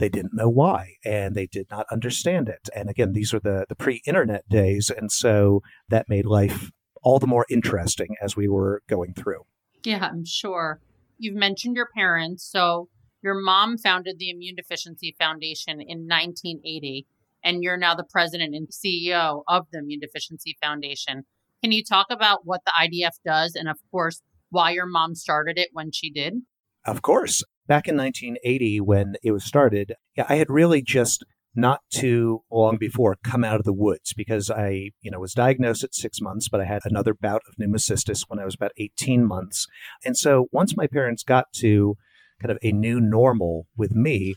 they 0.02 0.10
didn't 0.10 0.34
know 0.34 0.50
why 0.50 0.96
and 1.06 1.36
they 1.36 1.46
did 1.46 1.68
not 1.70 1.86
understand 1.92 2.50
it. 2.50 2.68
And 2.76 2.90
again, 2.90 3.14
these 3.14 3.32
were 3.32 3.40
the, 3.40 3.66
the 3.70 3.76
pre 3.76 4.02
internet 4.06 4.50
days. 4.50 4.90
And 4.90 5.12
so 5.12 5.62
that 5.90 6.10
made 6.10 6.26
life 6.26 6.72
all 7.04 7.20
the 7.20 7.28
more 7.28 7.46
interesting 7.50 8.16
as 8.22 8.36
we 8.36 8.48
were 8.48 8.82
going 8.90 9.14
through. 9.14 9.44
Yeah, 9.84 10.10
I'm 10.12 10.26
sure. 10.26 10.80
You've 11.18 11.36
mentioned 11.36 11.76
your 11.76 11.88
parents. 11.96 12.44
So 12.44 12.90
your 13.22 13.40
mom 13.40 13.78
founded 13.78 14.18
the 14.18 14.32
Immune 14.32 14.56
Deficiency 14.56 15.16
Foundation 15.20 15.80
in 15.80 16.08
1980, 16.08 17.06
and 17.44 17.62
you're 17.62 17.78
now 17.78 17.94
the 17.94 18.04
president 18.04 18.56
and 18.56 18.68
CEO 18.70 19.44
of 19.48 19.68
the 19.72 19.80
Immune 19.80 20.00
Deficiency 20.00 20.58
Foundation. 20.62 21.24
Can 21.62 21.72
you 21.72 21.84
talk 21.84 22.08
about 22.10 22.46
what 22.46 22.62
the 22.66 22.72
IDF 22.72 23.18
does 23.24 23.54
and, 23.54 23.70
of 23.70 23.78
course, 23.92 24.22
why 24.50 24.72
your 24.72 24.88
mom 24.88 25.14
started 25.14 25.60
it 25.60 25.70
when 25.74 25.92
she 25.92 26.10
did? 26.10 26.42
Of 26.86 27.04
course. 27.04 27.44
Back 27.72 27.88
in 27.88 27.96
1980, 27.96 28.82
when 28.82 29.14
it 29.24 29.32
was 29.32 29.46
started, 29.46 29.94
yeah, 30.18 30.26
I 30.28 30.36
had 30.36 30.50
really 30.50 30.82
just 30.82 31.24
not 31.56 31.80
too 31.90 32.42
long 32.52 32.76
before 32.76 33.16
come 33.24 33.46
out 33.46 33.62
of 33.62 33.64
the 33.64 33.72
woods 33.72 34.12
because 34.12 34.52
I, 34.52 34.92
you 35.00 35.10
know, 35.10 35.22
was 35.22 35.34
diagnosed 35.34 35.82
at 35.86 35.96
six 35.96 36.20
months, 36.20 36.50
but 36.50 36.60
I 36.60 36.66
had 36.66 36.82
another 36.84 37.14
bout 37.14 37.44
of 37.48 37.56
pneumocystis 37.56 38.26
when 38.28 38.40
I 38.40 38.44
was 38.44 38.56
about 38.56 38.74
18 38.78 39.26
months. 39.26 39.68
And 40.04 40.18
so 40.18 40.48
once 40.52 40.76
my 40.76 40.86
parents 40.86 41.24
got 41.24 41.46
to 41.60 41.96
kind 42.42 42.52
of 42.52 42.58
a 42.62 42.74
new 42.74 43.00
normal 43.00 43.68
with 43.78 43.96
me, 43.96 44.36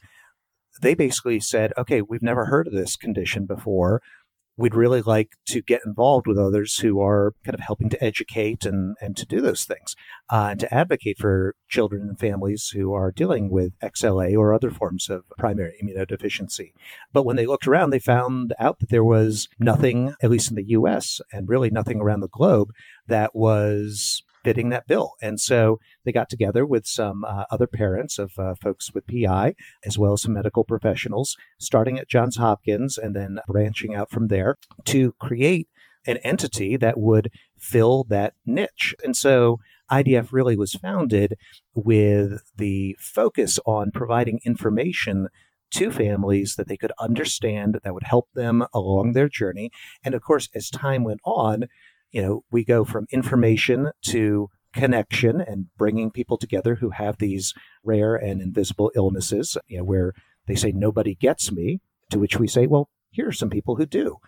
they 0.81 0.95
basically 0.95 1.41
said, 1.41 1.73
okay, 1.77 2.03
we've 2.03 2.23
never 2.23 2.45
heard 2.45 2.69
of 2.69 2.73
this 2.73 2.95
condition 2.95 3.47
before 3.47 4.01
we'd 4.57 4.75
really 4.75 5.03
like 5.03 5.31
to 5.47 5.61
get 5.61 5.83
involved 5.85 6.27
with 6.27 6.39
others 6.39 6.79
who 6.79 7.01
are 7.01 7.35
kind 7.45 7.55
of 7.55 7.61
helping 7.61 7.89
to 7.91 8.03
educate 8.03 8.65
and, 8.65 8.97
and 9.01 9.17
to 9.17 9.27
do 9.27 9.41
those 9.41 9.65
things 9.65 9.97
uh, 10.31 10.49
and 10.51 10.61
to 10.61 10.75
advocate 10.75 11.19
for 11.19 11.57
children 11.69 12.03
and 12.03 12.19
families 12.19 12.69
who 12.69 12.93
are 12.93 13.11
dealing 13.11 13.51
with 13.51 13.79
XLA 13.81 14.37
or 14.37 14.55
other 14.55 14.71
forms 14.71 15.11
of 15.11 15.25
primary 15.39 15.75
immunodeficiency. 15.83 16.73
But 17.13 17.25
when 17.25 17.37
they 17.37 17.47
looked 17.47 17.67
around, 17.67 17.91
they 17.91 17.99
found 17.99 18.55
out 18.61 18.79
that 18.79 18.91
there 18.91 19.05
was 19.05 19.49
nothing, 19.59 20.15
at 20.23 20.31
least 20.31 20.51
in 20.51 20.57
the 20.57 20.69
US 20.69 21.21
and 21.33 21.49
really 21.49 21.71
nothing 21.71 22.01
around 22.01 22.21
the 22.21 22.29
globe, 22.29 22.71
that 23.09 23.35
was 23.35 24.23
fitting 24.45 24.69
that 24.69 24.87
bill. 24.87 25.15
And 25.21 25.41
so 25.41 25.81
they 26.05 26.13
got 26.13 26.29
together 26.29 26.65
with 26.67 26.87
some 26.87 27.25
uh, 27.25 27.45
other 27.51 27.67
parents 27.67 28.19
of 28.19 28.39
uh, 28.39 28.55
folks 28.55 28.93
with 28.93 29.07
PI, 29.07 29.55
as 29.85 29.99
well 29.99 30.13
as 30.13 30.23
some 30.23 30.35
medical 30.35 30.65
professionals, 30.65 31.37
starting 31.59 31.99
at 31.99 32.09
Johns 32.09 32.37
Hopkins 32.37 32.99
and 32.99 33.17
then 33.17 33.39
branching 33.49 33.95
out 33.95 34.11
from 34.11 34.29
there 34.29 34.57
to 34.87 35.13
create 35.21 35.69
an 36.07 36.19
entity 36.19 36.77
that 36.77 36.99
would 36.99 37.31
fill 37.59 38.05
that 38.05 38.35
niche. 38.45 38.95
And 39.03 39.17
so 39.17 39.59
IDF 39.91 40.33
really 40.33 40.57
was 40.57 40.75
founded 40.75 41.37
with 41.75 42.43
the 42.57 42.97
focus 42.99 43.59
on 43.67 43.91
providing 43.91 44.41
information 44.45 45.29
to 45.71 45.91
families 45.91 46.55
that 46.57 46.69
they 46.69 46.77
could 46.77 46.93
understand 47.01 47.81
that 47.83 47.95
would 47.95 48.05
help 48.05 48.29
them 48.35 48.65
along 48.73 49.13
their 49.13 49.29
journey. 49.29 49.71
And 50.05 50.15
of 50.15 50.23
course, 50.23 50.49
as 50.55 50.71
time 50.71 51.05
went 51.05 51.21
on, 51.25 51.65
you 52.15 52.23
know, 52.23 52.45
we 52.49 52.65
go 52.65 52.85
from 52.85 53.09
information 53.11 53.91
to 54.03 54.49
connection 54.73 55.41
and 55.41 55.67
bringing 55.77 56.13
people 56.13 56.39
together 56.39 56.77
who 56.77 56.91
have 56.91 57.19
these 57.19 57.53
rare 57.83 58.15
and 58.15 58.41
invisible 58.41 58.93
illnesses, 58.95 59.59
you 59.67 59.79
know, 59.79 59.85
where 59.85 60.13
they 60.47 60.55
say, 60.55 60.71
nobody 60.71 61.17
gets 61.17 61.51
me, 61.51 61.81
to 62.11 62.19
which 62.21 62.39
we 62.39 62.47
say, 62.47 62.69
well, 62.69 62.89
here 63.11 63.29
are 63.29 63.33
some 63.33 63.51
people 63.51 63.77
who 63.77 63.87
do. 63.87 64.19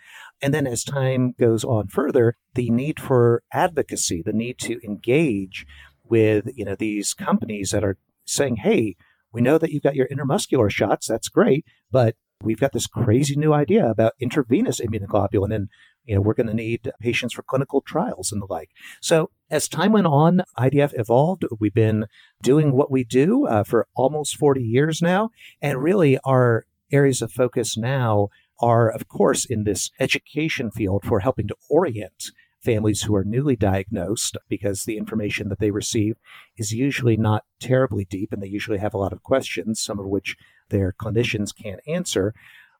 And 0.42 0.52
then 0.52 0.66
as 0.66 0.82
time 0.82 1.34
goes 1.38 1.62
on 1.62 1.86
further, 1.86 2.34
the 2.54 2.70
need 2.70 2.98
for 2.98 3.44
advocacy, 3.52 4.20
the 4.20 4.32
need 4.32 4.58
to 4.60 4.80
engage 4.84 5.64
with, 6.02 6.48
you 6.56 6.64
know, 6.64 6.74
these 6.74 7.14
companies 7.14 7.70
that 7.70 7.84
are 7.84 7.98
saying, 8.24 8.56
hey, 8.56 8.96
we 9.32 9.40
know 9.40 9.58
that 9.58 9.70
you've 9.70 9.84
got 9.84 9.94
your 9.94 10.08
intramuscular 10.08 10.70
shots. 10.70 11.06
That's 11.06 11.28
great. 11.28 11.64
But 11.92 12.16
we've 12.42 12.60
got 12.60 12.72
this 12.72 12.88
crazy 12.88 13.36
new 13.36 13.52
idea 13.52 13.88
about 13.88 14.14
intravenous 14.18 14.80
immunoglobulin. 14.80 15.54
And 15.54 15.68
you 16.06 16.14
know, 16.14 16.20
we're 16.20 16.34
going 16.34 16.46
to 16.46 16.54
need 16.54 16.90
patients 17.00 17.34
for 17.34 17.42
clinical 17.42 17.80
trials 17.80 18.32
and 18.32 18.40
the 18.40 18.46
like. 18.48 18.70
So 19.00 19.30
as 19.50 19.68
time 19.68 19.92
went 19.92 20.06
on, 20.06 20.42
IDF 20.58 20.98
evolved. 20.98 21.44
We've 21.58 21.74
been 21.74 22.06
doing 22.42 22.72
what 22.72 22.90
we 22.90 23.04
do 23.04 23.46
uh, 23.46 23.64
for 23.64 23.86
almost 23.94 24.36
40 24.36 24.62
years 24.62 25.02
now. 25.02 25.30
And 25.60 25.82
really 25.82 26.18
our 26.24 26.66
areas 26.92 27.22
of 27.22 27.32
focus 27.32 27.76
now 27.76 28.28
are, 28.60 28.90
of 28.90 29.08
course, 29.08 29.44
in 29.44 29.64
this 29.64 29.90
education 30.00 30.70
field 30.70 31.04
for 31.04 31.20
helping 31.20 31.48
to 31.48 31.56
orient 31.68 32.30
families 32.66 33.02
who 33.02 33.14
are 33.14 33.24
newly 33.24 33.54
diagnosed 33.54 34.36
because 34.48 34.84
the 34.84 34.96
information 34.96 35.48
that 35.48 35.60
they 35.60 35.70
receive 35.70 36.16
is 36.56 36.72
usually 36.72 37.16
not 37.16 37.44
terribly 37.60 38.04
deep 38.04 38.32
and 38.32 38.42
they 38.42 38.48
usually 38.48 38.78
have 38.78 38.94
a 38.94 38.98
lot 38.98 39.12
of 39.12 39.22
questions, 39.22 39.80
some 39.80 40.00
of 40.00 40.06
which 40.06 40.36
their 40.70 40.92
clinicians 40.92 41.54
can't 41.54 41.80
answer. 41.86 42.34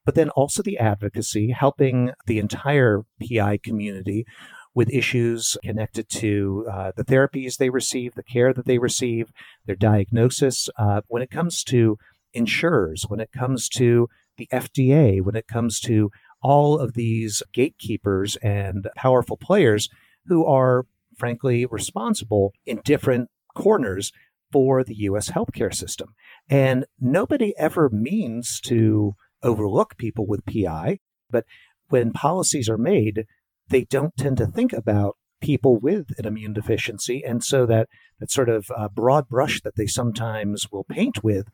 But 0.07 0.15
then 0.15 0.31
also 0.31 0.63
the 0.63 0.79
advocacy, 0.79 1.51
helping 1.51 2.13
the 2.27 2.39
entire 2.39 3.03
PI 3.21 3.59
community 3.59 4.25
with 4.75 4.89
issues 4.91 5.57
connected 5.65 6.09
to 6.09 6.67
uh, 6.71 6.93
the 6.97 7.05
therapies 7.05 7.57
they 7.57 7.71
receive, 7.71 8.15
the 8.15 8.23
care 8.23 8.55
that 8.55 8.67
they 8.67 8.79
receive, 8.79 9.33
their 9.67 9.77
diagnosis. 9.77 10.69
Uh, 10.79 11.01
when 11.09 11.23
it 11.23 11.31
comes 11.31 11.65
to 11.65 11.99
insurers, 12.33 13.05
when 13.09 13.19
it 13.21 13.33
comes 13.33 13.69
to 13.71 14.09
the 14.39 14.49
FDA, 14.53 15.23
when 15.23 15.35
it 15.35 15.49
comes 15.49 15.81
to 15.81 16.11
all 16.43 16.79
of 16.79 16.95
these 16.95 17.43
gatekeepers 17.53 18.37
and 18.37 18.89
powerful 18.95 19.37
players 19.37 19.89
who 20.27 20.45
are, 20.45 20.87
frankly, 21.17 21.67
responsible 21.67 22.53
in 22.65 22.81
different 22.85 23.29
corners 23.55 24.13
for 24.53 24.85
the 24.85 24.95
US 24.97 25.31
healthcare 25.31 25.75
system. 25.75 26.15
And 26.49 26.85
nobody 27.01 27.55
ever 27.59 27.89
means 27.89 28.61
to 28.63 29.17
overlook 29.43 29.97
people 29.97 30.27
with 30.27 30.47
PI, 30.47 30.99
but 31.31 31.45
when 31.89 32.13
policies 32.13 32.69
are 32.69 32.79
made, 32.79 33.27
they 33.69 33.85
don't 33.85 34.17
tend 34.17 34.37
to 34.39 34.47
think 34.47 34.73
about 34.73 35.17
people 35.41 35.79
with 35.79 36.07
an 36.19 36.27
immune 36.27 36.53
deficiency. 36.53 37.23
And 37.25 37.45
so 37.45 37.67
that, 37.67 37.89
that 38.21 38.31
sort 38.31 38.49
of 38.49 38.71
uh, 38.77 38.89
broad 38.89 39.29
brush 39.29 39.61
that 39.63 39.77
they 39.77 39.87
sometimes 39.87 40.71
will 40.73 40.85
paint 40.85 41.23
with 41.23 41.49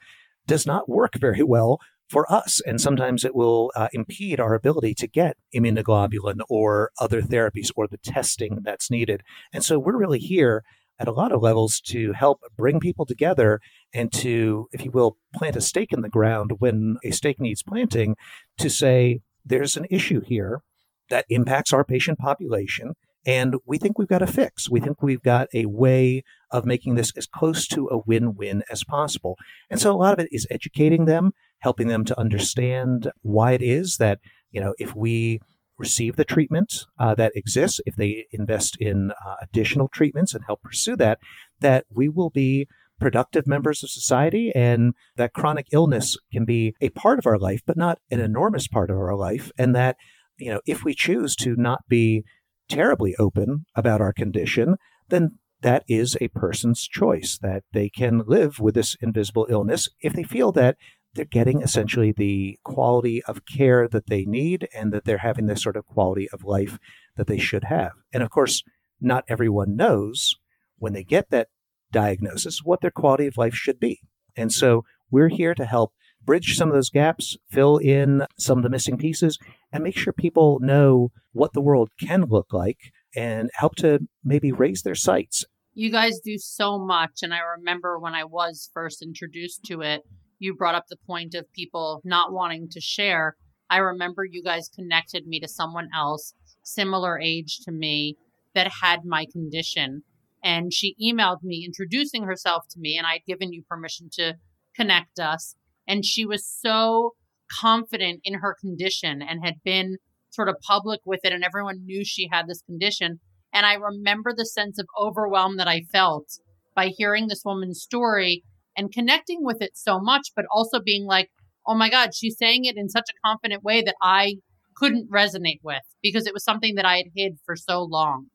does 0.47 0.67
not 0.67 0.89
work 0.89 1.15
very 1.17 1.43
well 1.43 1.81
for 2.09 2.31
us. 2.33 2.61
And 2.67 2.81
sometimes 2.81 3.25
it 3.25 3.35
will 3.35 3.73
uh, 3.75 3.89
impede 3.93 4.39
our 4.39 4.55
ability 4.55 4.95
to 4.95 5.07
get 5.07 5.37
immunoglobulin 5.55 6.41
or 6.49 6.91
other 7.01 7.23
therapies 7.23 7.71
or 7.75 7.87
the 7.87 7.99
testing 7.99 8.59
that's 8.63 8.91
needed. 8.91 9.23
And 9.53 9.65
so 9.65 9.79
we're 9.79 9.99
really 9.99 10.19
here 10.19 10.63
at 10.99 11.09
a 11.09 11.13
lot 11.13 11.33
of 11.33 11.43
levels 11.43 11.81
to 11.81 12.13
help 12.13 12.41
bring 12.57 12.81
people 12.81 13.07
together 13.07 13.61
and 13.95 14.13
to, 14.13 14.69
if 14.73 14.85
you 14.85 14.91
will, 14.91 15.17
plant 15.35 15.57
a 15.57 15.61
stake 15.61 15.93
in 15.93 16.03
the 16.03 16.09
ground 16.09 16.53
when 16.59 16.97
a 17.05 17.11
stake 17.11 17.41
needs 17.41 17.63
planting 17.63 18.17
to 18.59 18.71
say, 18.71 19.21
there's 19.45 19.77
an 19.77 19.87
issue 19.91 20.21
here 20.21 20.63
that 21.11 21.27
impacts 21.29 21.73
our 21.73 21.85
patient 21.85 22.19
population. 22.19 22.95
And 23.25 23.57
we 23.67 23.79
think 23.79 23.99
we've 23.99 24.09
got 24.09 24.23
a 24.23 24.27
fix. 24.27 24.69
We 24.69 24.81
think 24.81 25.03
we've 25.03 25.23
got 25.23 25.49
a 25.55 25.67
way 25.67 26.25
of 26.51 26.65
making 26.65 26.97
this 26.97 27.13
as 27.17 27.27
close 27.27 27.69
to 27.69 27.89
a 27.89 27.99
win 27.99 28.35
win 28.35 28.65
as 28.71 28.83
possible. 28.83 29.37
And 29.71 29.81
so 29.81 29.93
a 29.93 29.97
lot 29.97 30.13
of 30.13 30.25
it 30.25 30.29
is 30.33 30.47
educating 30.51 31.05
them, 31.05 31.33
helping 31.61 31.89
them 31.89 32.05
to 32.07 32.19
understand 32.19 33.11
why 33.23 33.53
it 33.53 33.63
is 33.63 33.99
that, 33.99 34.19
you 34.51 34.61
know, 34.61 34.75
if 34.79 34.97
we 34.97 35.41
receive 35.79 36.17
the 36.17 36.25
treatment 36.25 36.87
uh, 36.99 37.15
that 37.15 37.33
exists, 37.35 37.81
if 37.87 37.97
they 37.97 38.27
invest 38.33 38.77
in 38.81 39.13
uh, 39.25 39.37
additional 39.43 39.89
treatments 39.89 40.35
and 40.35 40.45
help 40.45 40.63
pursue 40.63 40.97
that, 40.97 41.19
that 41.61 41.87
we 41.91 42.09
will 42.09 42.31
be 42.31 42.67
productive 43.03 43.47
members 43.47 43.83
of 43.83 43.91
society 43.91 44.53
and 44.55 44.95
that 45.17 45.33
chronic 45.33 45.67
illness 45.73 46.17
can 46.33 46.45
be 46.45 46.75
a 46.81 46.89
part 46.91 47.19
of 47.19 47.27
our 47.27 47.39
life, 47.39 47.61
but 47.67 47.77
not 47.77 47.99
an 48.11 48.21
enormous 48.21 48.69
part 48.69 48.91
of 48.91 48.97
our 48.97 49.17
life. 49.17 49.51
And 49.59 49.75
that 49.75 49.97
you 50.39 50.51
know, 50.51 50.61
if 50.67 50.85
we 50.85 50.95
choose 50.95 51.37
to 51.37 51.57
not 51.57 51.81
be 51.89 52.25
terribly 52.69 53.15
open 53.17 53.67
about 53.75 54.01
our 54.01 54.13
condition, 54.13 54.77
then 55.09 55.39
that 55.61 55.85
is 55.89 56.17
a 56.21 56.29
person's 56.29 56.87
choice 56.89 57.39
that 57.43 57.65
they 57.73 57.89
can 57.89 58.23
live 58.27 58.59
with 58.59 58.75
this 58.75 58.97
invisible 59.01 59.47
illness 59.51 59.89
if 60.01 60.13
they 60.13 60.23
feel 60.23 60.53
that 60.53 60.77
they're 61.15 61.25
getting 61.25 61.61
essentially 61.61 62.13
the 62.13 62.59
quality 62.65 63.23
of 63.25 63.45
care 63.47 63.87
that 63.87 64.07
they 64.07 64.25
need 64.25 64.69
and 64.75 64.93
that 64.93 65.05
they're 65.05 65.19
having 65.19 65.47
the 65.47 65.57
sort 65.57 65.77
of 65.77 65.87
quality 65.87 66.29
of 66.31 66.45
life 66.45 66.79
that 67.17 67.27
they 67.27 67.39
should 67.39 67.65
have. 67.65 67.93
And 68.13 68.23
of 68.23 68.31
course, 68.31 68.63
not 69.01 69.25
everyone 69.29 69.77
knows 69.77 70.35
when 70.79 70.95
they 70.95 71.05
get 71.05 71.31
that 71.31 71.49
diagnosis 71.93 72.63
what 72.65 72.81
their 72.81 72.91
quality 72.91 73.27
of 73.27 73.37
life 73.37 73.55
should 73.55 73.79
be. 73.79 74.01
And 74.37 74.53
so 74.53 74.85
we're 75.11 75.29
here 75.29 75.55
to 75.55 75.65
help 75.65 75.93
bridge 76.25 76.57
some 76.57 76.69
of 76.69 76.75
those 76.75 76.91
gaps, 76.91 77.37
fill 77.51 77.77
in 77.79 78.27
some 78.39 78.59
of 78.59 78.65
the 78.65 78.71
missing 78.71 78.97
pieces, 78.97 79.39
and 79.73 79.83
make 79.83 79.97
sure 79.97 80.13
people 80.13 80.59
know 80.61 81.11
what 81.33 81.53
the 81.53 81.61
world 81.61 81.91
can 82.01 82.25
look 82.25 82.53
like 82.53 82.79
and 83.15 83.51
help 83.55 83.75
to 83.77 84.01
maybe 84.25 84.53
raise 84.53 84.83
their 84.83 84.95
sights. 84.95 85.45
You 85.75 85.91
guys 85.91 86.21
do 86.23 86.39
so 86.39 86.79
much. 86.79 87.21
And 87.23 87.33
I 87.33 87.41
remember 87.59 87.99
when 87.99 88.15
I 88.15 88.25
was 88.25 88.71
first 88.73 89.03
introduced 89.03 89.65
to 89.65 89.81
it, 89.81 90.03
you 90.39 90.55
brought 90.55 90.75
up 90.75 90.87
the 90.89 90.97
point 91.07 91.35
of 91.35 91.51
people 91.53 92.01
not 92.05 92.33
wanting 92.33 92.69
to 92.71 92.81
share. 92.81 93.37
I 93.71 93.79
remember 93.79 94.25
you 94.25 94.43
guys 94.43 94.69
connected 94.75 95.27
me 95.27 95.41
to 95.41 95.49
someone 95.49 95.89
else, 95.95 96.35
similar 96.63 97.19
age 97.19 97.61
to 97.65 97.73
me, 97.73 98.17
that 98.55 98.71
had 98.83 99.05
my 99.05 99.27
condition. 99.33 100.03
And 100.43 100.73
she 100.73 100.97
emailed 101.01 101.43
me 101.43 101.65
introducing 101.65 102.25
herself 102.25 102.65
to 102.71 102.81
me, 102.81 102.97
and 102.97 103.07
I'd 103.07 103.27
given 103.27 103.53
you 103.53 103.63
permission 103.69 104.09
to 104.15 104.35
connect 104.75 105.19
us. 105.19 105.55
And 105.87 106.05
she 106.05 106.27
was 106.27 106.47
so 106.47 107.13
confident 107.61 108.21
in 108.25 108.35
her 108.35 108.57
condition 108.61 109.23
and 109.23 109.45
had 109.45 109.63
been 109.65 109.97
sort 110.31 110.49
of 110.49 110.57
public 110.67 111.01
with 111.05 111.21
it, 111.25 111.33
and 111.33 111.45
everyone 111.45 111.85
knew 111.85 112.05
she 112.05 112.29
had 112.31 112.47
this 112.47 112.63
condition. 112.63 113.21
And 113.53 113.67
I 113.67 113.75
remember 113.75 114.33
the 114.35 114.47
sense 114.47 114.79
of 114.79 114.87
overwhelm 114.99 115.59
that 115.59 115.69
I 115.69 115.83
felt 115.93 116.27
by 116.75 116.89
hearing 116.89 117.29
this 117.29 117.43
woman's 117.45 117.83
story 117.83 118.43
and 118.77 118.93
connecting 118.93 119.41
with 119.43 119.61
it 119.61 119.73
so 119.75 120.01
much, 120.01 120.29
but 120.35 120.47
also 120.51 120.81
being 120.81 121.05
like, 121.05 121.29
oh 121.67 121.75
my 121.75 121.91
God, 121.91 122.15
she's 122.15 122.39
saying 122.39 122.65
it 122.65 122.77
in 122.77 122.89
such 122.89 123.09
a 123.11 123.29
confident 123.29 123.63
way 123.63 123.83
that 123.83 123.97
I 124.03 124.37
couldn't 124.75 125.11
resonate 125.11 125.61
with 125.63 125.83
because 126.03 126.27
it 126.27 126.33
was 126.33 126.45
something 126.45 126.75
that 126.77 126.87
I 126.87 126.97
had 126.97 127.07
hid 127.15 127.35
for 127.45 127.57
so 127.57 127.83
long. 127.83 128.27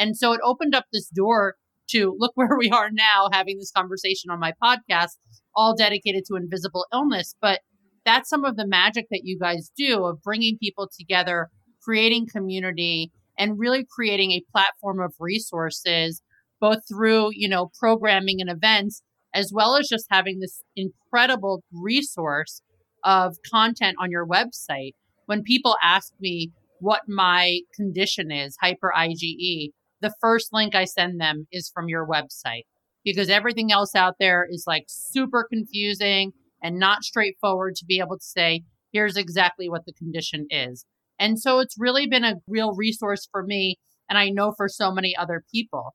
And 0.00 0.16
so 0.16 0.32
it 0.32 0.40
opened 0.42 0.74
up 0.74 0.86
this 0.92 1.08
door 1.08 1.56
to 1.90 2.16
look 2.18 2.32
where 2.34 2.56
we 2.58 2.70
are 2.70 2.90
now 2.90 3.28
having 3.30 3.58
this 3.58 3.70
conversation 3.70 4.30
on 4.30 4.40
my 4.40 4.52
podcast, 4.62 5.18
all 5.54 5.76
dedicated 5.76 6.24
to 6.26 6.36
invisible 6.36 6.86
illness. 6.92 7.34
But 7.40 7.60
that's 8.06 8.30
some 8.30 8.44
of 8.46 8.56
the 8.56 8.66
magic 8.66 9.06
that 9.10 9.22
you 9.24 9.38
guys 9.38 9.70
do 9.76 10.04
of 10.06 10.22
bringing 10.22 10.56
people 10.58 10.88
together, 10.98 11.48
creating 11.82 12.28
community, 12.32 13.12
and 13.38 13.58
really 13.58 13.86
creating 13.88 14.32
a 14.32 14.44
platform 14.50 15.00
of 15.00 15.12
resources, 15.20 16.22
both 16.60 16.78
through, 16.88 17.30
you 17.32 17.48
know, 17.48 17.70
programming 17.78 18.40
and 18.40 18.50
events, 18.50 19.02
as 19.34 19.52
well 19.54 19.76
as 19.76 19.88
just 19.88 20.06
having 20.10 20.40
this 20.40 20.62
incredible 20.76 21.62
resource 21.72 22.62
of 23.04 23.36
content 23.50 23.96
on 24.00 24.10
your 24.10 24.26
website. 24.26 24.92
When 25.26 25.42
people 25.42 25.76
ask 25.82 26.12
me 26.20 26.52
what 26.78 27.02
my 27.06 27.60
condition 27.74 28.30
is, 28.30 28.56
hyper 28.60 28.92
IgE, 28.96 29.72
the 30.00 30.14
first 30.20 30.52
link 30.52 30.74
I 30.74 30.84
send 30.84 31.20
them 31.20 31.46
is 31.52 31.70
from 31.72 31.88
your 31.88 32.06
website 32.06 32.64
because 33.04 33.30
everything 33.30 33.72
else 33.72 33.94
out 33.94 34.14
there 34.18 34.46
is 34.48 34.64
like 34.66 34.84
super 34.88 35.46
confusing 35.50 36.32
and 36.62 36.78
not 36.78 37.02
straightforward 37.02 37.74
to 37.76 37.84
be 37.84 37.98
able 37.98 38.18
to 38.18 38.24
say, 38.24 38.62
here's 38.92 39.16
exactly 39.16 39.68
what 39.68 39.84
the 39.86 39.92
condition 39.92 40.46
is. 40.50 40.84
And 41.18 41.38
so 41.38 41.58
it's 41.58 41.76
really 41.78 42.06
been 42.06 42.24
a 42.24 42.36
real 42.46 42.74
resource 42.74 43.28
for 43.30 43.42
me. 43.42 43.78
And 44.08 44.18
I 44.18 44.30
know 44.30 44.52
for 44.56 44.68
so 44.68 44.90
many 44.90 45.14
other 45.16 45.44
people. 45.52 45.94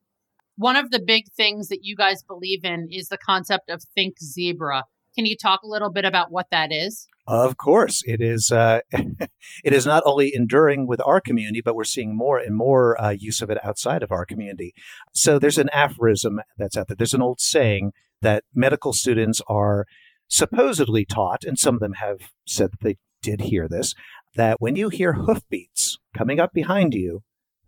One 0.55 0.77
of 0.77 0.91
the 0.91 1.01
big 1.05 1.25
things 1.35 1.67
that 1.67 1.79
you 1.81 1.95
guys 1.95 2.23
believe 2.23 2.63
in 2.63 2.87
is 2.89 3.09
the 3.09 3.17
concept 3.17 3.69
of 3.69 3.83
Think 3.93 4.15
Zebra. 4.21 4.83
Can 5.15 5.25
you 5.25 5.35
talk 5.35 5.63
a 5.63 5.67
little 5.67 5.91
bit 5.91 6.05
about 6.05 6.31
what 6.31 6.47
that 6.51 6.71
is? 6.71 7.07
Of 7.27 7.57
course, 7.57 8.03
it 8.05 8.21
is. 8.21 8.51
Uh, 8.51 8.81
it 8.91 9.73
is 9.73 9.85
not 9.85 10.03
only 10.05 10.33
enduring 10.33 10.85
with 10.87 11.01
our 11.05 11.19
community, 11.19 11.61
but 11.61 11.75
we're 11.75 11.83
seeing 11.83 12.15
more 12.15 12.37
and 12.37 12.55
more 12.55 13.01
uh, 13.01 13.09
use 13.09 13.41
of 13.41 13.49
it 13.49 13.63
outside 13.65 14.03
of 14.03 14.11
our 14.11 14.25
community. 14.25 14.73
So 15.13 15.39
there's 15.39 15.57
an 15.57 15.69
aphorism 15.69 16.41
that's 16.57 16.77
out 16.77 16.87
there. 16.87 16.95
There's 16.95 17.15
an 17.15 17.23
old 17.23 17.41
saying 17.41 17.93
that 18.21 18.43
medical 18.53 18.93
students 18.93 19.41
are 19.47 19.85
supposedly 20.27 21.05
taught, 21.05 21.43
and 21.43 21.57
some 21.57 21.75
of 21.75 21.81
them 21.81 21.93
have 21.93 22.31
said 22.45 22.71
that 22.71 22.81
they 22.81 22.97
did 23.21 23.41
hear 23.41 23.67
this, 23.67 23.95
that 24.35 24.61
when 24.61 24.75
you 24.75 24.89
hear 24.89 25.13
hoofbeats 25.13 25.97
coming 26.15 26.39
up 26.39 26.53
behind 26.53 26.93
you, 26.93 27.23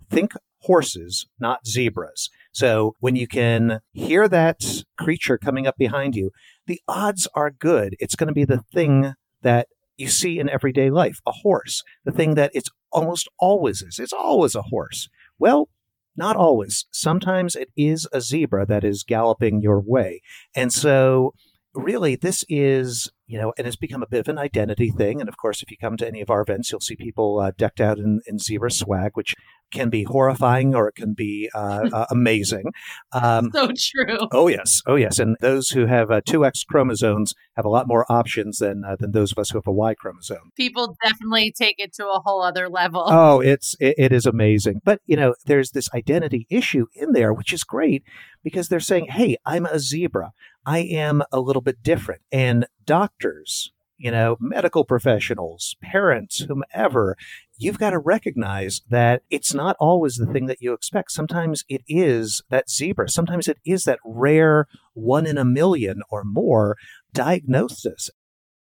think 0.09 0.33
horses, 0.61 1.27
not 1.39 1.65
zebras. 1.65 2.29
So 2.51 2.95
when 2.99 3.15
you 3.15 3.27
can 3.27 3.79
hear 3.93 4.27
that 4.27 4.83
creature 4.97 5.37
coming 5.37 5.65
up 5.67 5.77
behind 5.77 6.15
you, 6.15 6.31
the 6.65 6.81
odds 6.87 7.27
are 7.33 7.51
good. 7.51 7.95
It's 7.99 8.15
going 8.15 8.27
to 8.27 8.33
be 8.33 8.45
the 8.45 8.63
thing 8.73 9.13
that 9.41 9.67
you 9.97 10.07
see 10.09 10.39
in 10.39 10.49
everyday 10.49 10.89
life, 10.89 11.19
a 11.25 11.31
horse, 11.31 11.83
the 12.05 12.11
thing 12.11 12.35
that 12.35 12.51
it's 12.53 12.69
almost 12.91 13.27
always 13.39 13.81
is. 13.81 13.99
It's 13.99 14.13
always 14.13 14.55
a 14.55 14.63
horse. 14.63 15.09
Well, 15.39 15.69
not 16.15 16.35
always. 16.35 16.85
Sometimes 16.91 17.55
it 17.55 17.69
is 17.75 18.07
a 18.11 18.21
zebra 18.21 18.65
that 18.67 18.83
is 18.83 19.03
galloping 19.03 19.61
your 19.61 19.79
way. 19.79 20.21
And 20.55 20.71
so 20.73 21.33
really, 21.73 22.15
this 22.15 22.43
is 22.49 23.11
you 23.27 23.37
know, 23.37 23.53
and 23.57 23.67
it's 23.67 23.75
become 23.75 24.01
a 24.01 24.07
bit 24.07 24.21
of 24.21 24.29
an 24.29 24.37
identity 24.37 24.89
thing. 24.89 25.19
And 25.19 25.27
of 25.27 25.37
course, 25.37 25.61
if 25.61 25.69
you 25.69 25.77
come 25.77 25.97
to 25.97 26.07
any 26.07 26.21
of 26.21 26.29
our 26.29 26.41
events, 26.41 26.71
you'll 26.71 26.79
see 26.79 26.95
people 26.95 27.39
uh, 27.39 27.51
decked 27.57 27.81
out 27.81 27.99
in, 27.99 28.21
in 28.25 28.39
zebra 28.39 28.71
swag, 28.71 29.11
which 29.15 29.35
can 29.71 29.89
be 29.89 30.03
horrifying 30.03 30.75
or 30.75 30.87
it 30.87 30.95
can 30.95 31.13
be 31.13 31.49
uh, 31.53 31.89
uh, 31.93 32.05
amazing. 32.09 32.65
Um, 33.13 33.51
so 33.53 33.71
true. 33.77 34.27
Oh 34.31 34.47
yes, 34.47 34.81
oh 34.85 34.95
yes. 34.95 35.19
And 35.19 35.35
those 35.41 35.69
who 35.69 35.85
have 35.85 36.11
uh, 36.11 36.21
two 36.25 36.45
X 36.45 36.63
chromosomes 36.63 37.33
have 37.55 37.65
a 37.65 37.69
lot 37.69 37.87
more 37.87 38.05
options 38.11 38.59
than 38.59 38.83
uh, 38.83 38.95
than 38.97 39.11
those 39.11 39.31
of 39.31 39.37
us 39.37 39.49
who 39.49 39.57
have 39.57 39.67
a 39.67 39.71
Y 39.71 39.93
chromosome. 39.95 40.51
People 40.55 40.97
definitely 41.03 41.51
take 41.51 41.75
it 41.79 41.93
to 41.93 42.07
a 42.07 42.21
whole 42.23 42.41
other 42.41 42.69
level. 42.69 43.03
Oh, 43.07 43.39
it's 43.39 43.75
it, 43.79 43.95
it 43.97 44.11
is 44.11 44.25
amazing. 44.25 44.81
But 44.83 45.01
you 45.05 45.15
know, 45.15 45.35
there's 45.45 45.71
this 45.71 45.89
identity 45.93 46.47
issue 46.49 46.87
in 46.93 47.13
there, 47.13 47.33
which 47.33 47.53
is 47.53 47.63
great 47.63 48.03
because 48.43 48.69
they're 48.69 48.79
saying, 48.79 49.07
"Hey, 49.09 49.37
I'm 49.45 49.65
a 49.65 49.79
zebra. 49.79 50.31
I 50.65 50.79
am 50.79 51.23
a 51.31 51.39
little 51.39 51.61
bit 51.61 51.83
different," 51.83 52.21
and 52.31 52.65
doctors 52.85 53.71
you 53.97 54.11
know, 54.11 54.37
medical 54.39 54.85
professionals, 54.85 55.75
parents, 55.81 56.39
whomever, 56.39 57.17
you've 57.57 57.79
got 57.79 57.89
to 57.89 57.99
recognize 57.99 58.81
that 58.89 59.23
it's 59.29 59.53
not 59.53 59.75
always 59.79 60.15
the 60.15 60.27
thing 60.27 60.45
that 60.45 60.61
you 60.61 60.73
expect. 60.73 61.11
Sometimes 61.11 61.63
it 61.67 61.81
is 61.87 62.43
that 62.49 62.69
zebra. 62.69 63.09
Sometimes 63.09 63.47
it 63.47 63.57
is 63.65 63.85
that 63.85 63.99
rare 64.05 64.67
one 64.93 65.25
in 65.25 65.37
a 65.37 65.45
million 65.45 66.01
or 66.09 66.23
more 66.23 66.77
diagnosis. 67.13 68.09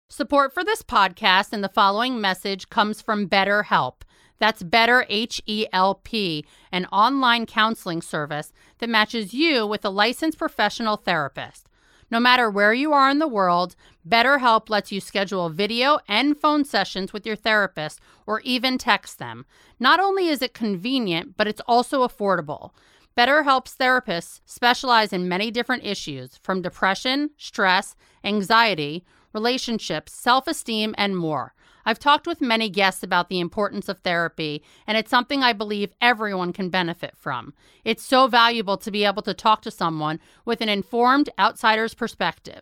Support 0.10 0.54
for 0.54 0.64
this 0.64 0.82
podcast 0.84 1.54
and 1.54 1.64
the 1.64 1.70
following 1.70 2.20
message 2.20 2.70
comes 2.70 3.02
from 3.02 3.30
BetterHelp. 3.30 4.02
That's 4.40 4.64
Better 4.64 5.06
H 5.08 5.42
E 5.46 5.68
L 5.72 5.96
P, 5.96 6.46
an 6.72 6.88
online 6.88 7.46
counseling 7.46 8.02
service 8.02 8.52
that 8.80 8.90
matches 8.90 9.34
you 9.34 9.66
with 9.66 9.86
a 9.86 9.90
licensed 9.90 10.38
professional 10.38 10.98
therapist. 10.98 11.70
No 12.12 12.20
matter 12.20 12.50
where 12.50 12.74
you 12.74 12.92
are 12.92 13.10
in 13.10 13.20
the 13.20 13.28
world, 13.28 13.76
BetterHelp 14.08 14.70
lets 14.70 14.92
you 14.92 15.00
schedule 15.00 15.50
video 15.50 16.00
and 16.10 16.38
phone 16.38 16.66
sessions 16.66 17.14
with 17.14 17.26
your 17.26 17.38
therapist 17.38 18.02
or 18.28 18.42
even 18.42 18.78
text 18.78 19.18
them. 19.18 19.46
Not 19.80 20.02
only 20.02 20.28
is 20.28 20.42
it 20.42 20.54
convenient, 20.54 21.38
but 21.38 21.48
it's 21.48 21.62
also 21.68 22.06
affordable. 22.06 22.72
BetterHelp's 23.18 23.76
therapists 23.76 24.42
specialize 24.46 25.14
in 25.14 25.30
many 25.30 25.52
different 25.52 25.86
issues 25.86 26.38
from 26.44 26.62
depression, 26.62 27.30
stress, 27.38 27.96
anxiety, 28.26 29.06
relationships, 29.34 30.14
self 30.14 30.48
esteem, 30.48 30.94
and 30.98 31.16
more. 31.16 31.54
I've 31.86 32.00
talked 32.00 32.28
with 32.28 32.42
many 32.42 32.70
guests 32.70 33.04
about 33.04 33.30
the 33.30 33.40
importance 33.40 33.90
of 33.90 34.00
therapy, 34.00 34.64
and 34.86 34.98
it's 34.98 35.10
something 35.10 35.44
I 35.44 35.54
believe 35.54 35.94
everyone 36.02 36.54
can 36.54 36.70
benefit 36.70 37.16
from. 37.18 37.54
It's 37.84 38.04
so 38.04 38.28
valuable 38.28 38.78
to 38.78 38.92
be 38.92 39.06
able 39.06 39.22
to 39.24 39.34
talk 39.34 39.62
to 39.64 39.72
someone 39.72 40.20
with 40.46 40.62
an 40.62 40.70
informed 40.70 41.30
outsider's 41.40 41.94
perspective. 41.94 42.62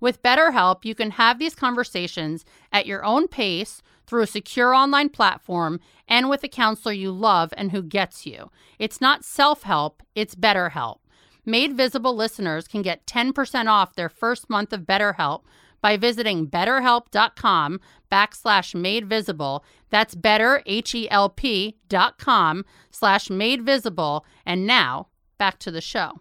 With 0.00 0.22
BetterHelp, 0.22 0.84
you 0.84 0.94
can 0.94 1.12
have 1.12 1.38
these 1.38 1.54
conversations 1.54 2.44
at 2.72 2.86
your 2.86 3.04
own 3.04 3.28
pace 3.28 3.82
through 4.06 4.22
a 4.22 4.26
secure 4.26 4.74
online 4.74 5.10
platform 5.10 5.78
and 6.08 6.28
with 6.28 6.42
a 6.42 6.48
counselor 6.48 6.92
you 6.92 7.12
love 7.12 7.52
and 7.56 7.70
who 7.70 7.82
gets 7.82 8.26
you. 8.26 8.50
It's 8.78 9.00
not 9.00 9.24
self 9.24 9.62
help, 9.62 10.02
it's 10.14 10.34
BetterHelp. 10.34 10.98
Made 11.44 11.76
Visible 11.76 12.14
listeners 12.14 12.68
can 12.68 12.82
get 12.82 13.06
10% 13.06 13.66
off 13.66 13.94
their 13.94 14.08
first 14.08 14.50
month 14.50 14.72
of 14.72 14.82
BetterHelp 14.82 15.42
by 15.80 15.96
visiting 15.96 16.46
betterhelp.com 16.46 17.80
backslash 18.10 18.74
made 18.74 19.06
visible. 19.06 19.64
That's 19.90 20.14
better, 20.14 20.62
H-E-L-P 20.66 21.76
dot 21.88 22.18
com 22.18 22.64
slash 22.90 23.30
made 23.30 23.62
visible. 23.62 24.24
And 24.44 24.66
now 24.66 25.08
back 25.38 25.58
to 25.60 25.70
the 25.70 25.80
show. 25.80 26.20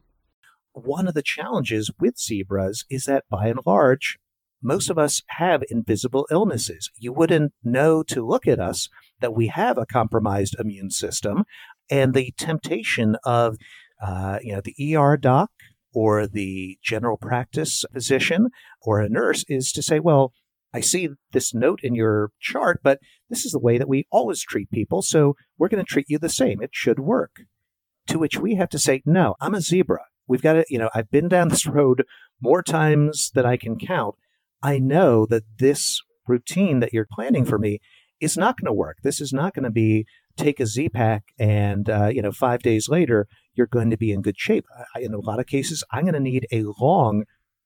One 0.74 1.08
of 1.08 1.14
the 1.14 1.24
challenges 1.24 1.92
with 2.00 2.18
zebras 2.18 2.86
is 2.90 3.06
that 3.06 3.26
by 3.30 3.48
and 3.48 3.60
large, 3.66 4.18
most 4.62 4.90
of 4.90 4.98
us 4.98 5.22
have 5.28 5.64
invisible 5.70 6.28
illnesses. 6.32 6.90
You 6.98 7.14
wouldn't 7.14 7.54
know 7.64 8.04
to 8.04 8.26
look 8.26 8.48
at 8.48 8.60
us 8.60 8.90
that 9.22 9.34
we 9.34 9.48
have 9.48 9.78
a 9.78 9.86
compromised 9.86 10.56
immune 10.60 10.92
system. 10.92 11.44
And 11.90 12.14
the 12.14 12.34
temptation 12.38 13.16
of, 13.24 13.58
uh, 14.06 14.40
you 14.42 14.54
know, 14.54 14.62
the 14.62 14.96
ER 14.96 15.18
doc 15.18 15.50
or 15.94 16.28
the 16.28 16.78
general 16.84 17.18
practice 17.18 17.84
physician 17.92 18.50
or 18.82 19.00
a 19.00 19.10
nurse 19.10 19.44
is 19.48 19.72
to 19.72 19.82
say, 19.82 20.00
well, 20.00 20.34
I 20.74 20.82
see 20.82 21.10
this 21.32 21.54
note 21.54 21.80
in 21.82 21.96
your 21.96 22.32
chart, 22.40 22.82
but 22.84 23.00
this 23.30 23.46
is 23.46 23.54
the 23.54 23.60
way 23.60 23.78
that 23.78 23.90
we 23.90 24.06
always 24.12 24.44
treat 24.44 24.70
people. 24.70 25.02
So 25.02 25.36
we're 25.58 25.68
going 25.68 25.84
to 25.84 25.90
treat 25.90 26.10
you 26.10 26.20
the 26.20 26.30
same. 26.30 26.62
It 26.62 26.72
should 26.74 27.00
work. 27.00 27.42
To 28.08 28.20
which 28.20 28.38
we 28.38 28.56
have 28.56 28.70
to 28.70 28.80
say, 28.80 29.02
no, 29.06 29.36
I'm 29.40 29.56
a 29.56 29.62
zebra. 29.62 30.02
We've 30.28 30.42
got 30.42 30.54
to, 30.54 30.66
you 30.70 30.78
know, 30.78 30.90
I've 30.94 31.10
been 31.10 31.28
down 31.28 31.50
this 31.50 31.66
road 31.66 32.06
more 32.42 32.62
times 32.62 33.32
than 33.34 33.46
I 33.46 33.58
can 33.58 33.78
count. 33.80 34.16
I 34.62 34.78
know 34.78 35.26
that 35.28 35.44
this 35.58 36.02
routine 36.28 36.80
that 36.82 36.94
you're 36.94 37.08
planning 37.12 37.46
for 37.46 37.58
me 37.58 37.80
is 38.20 38.38
not 38.38 38.60
going 38.60 38.68
to 38.68 38.74
work. 38.74 38.98
This 39.02 39.22
is 39.22 39.34
not 39.34 39.56
going 39.56 39.64
to 39.64 39.72
be 39.72 40.06
take 40.40 40.60
a 40.60 40.66
Z 40.66 40.90
pack 40.90 41.24
and, 41.38 41.90
uh, 41.90 42.08
you 42.08 42.22
know, 42.22 42.32
five 42.32 42.62
days 42.62 42.90
later, 42.90 43.28
you're 43.54 43.68
going 43.68 43.90
to 43.90 43.98
be 43.98 44.12
in 44.12 44.22
good 44.22 44.40
shape. 44.40 44.66
In 45.00 45.14
a 45.14 45.20
lot 45.20 45.40
of 45.40 45.48
cases, 45.48 45.84
I'm 45.92 46.04
going 46.04 46.14
to 46.14 46.20
need 46.20 46.48
a 46.52 46.64
long 46.80 47.24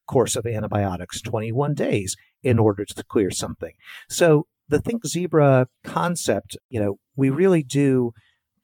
course 0.08 0.36
of 0.36 0.46
antibiotics, 0.46 1.22
21 1.22 1.74
days, 1.76 2.16
in 2.42 2.60
order 2.60 2.84
to 2.86 3.04
clear 3.04 3.32
something. 3.32 3.74
So 4.10 4.48
the 4.68 4.80
Think 4.80 5.06
Zebra 5.06 5.68
concept, 5.84 6.58
you 6.70 6.80
know, 6.80 7.00
we 7.16 7.30
really 7.30 7.64
do 7.64 8.14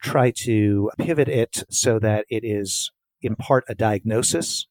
try 0.01 0.31
to 0.31 0.89
pivot 0.97 1.27
it 1.27 1.63
so 1.69 1.99
that 1.99 2.25
it 2.29 2.43
is 2.43 2.91
in 3.21 3.35
part 3.35 3.65
a 3.67 3.75
diagnosis 3.75 4.67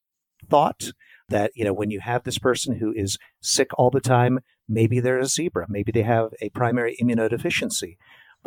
thought 0.48 0.92
that, 1.28 1.52
you 1.54 1.64
know, 1.64 1.72
when 1.72 1.90
you 1.90 2.00
have 2.00 2.24
this 2.24 2.38
person 2.38 2.78
who 2.78 2.92
is 2.94 3.18
sick 3.40 3.70
all 3.78 3.90
the 3.90 4.00
time, 4.00 4.38
maybe 4.68 5.00
they're 5.00 5.18
a 5.18 5.26
zebra, 5.26 5.66
maybe 5.68 5.92
they 5.92 6.02
have 6.02 6.30
a 6.40 6.48
primary 6.50 6.96
immunodeficiency. 7.02 7.96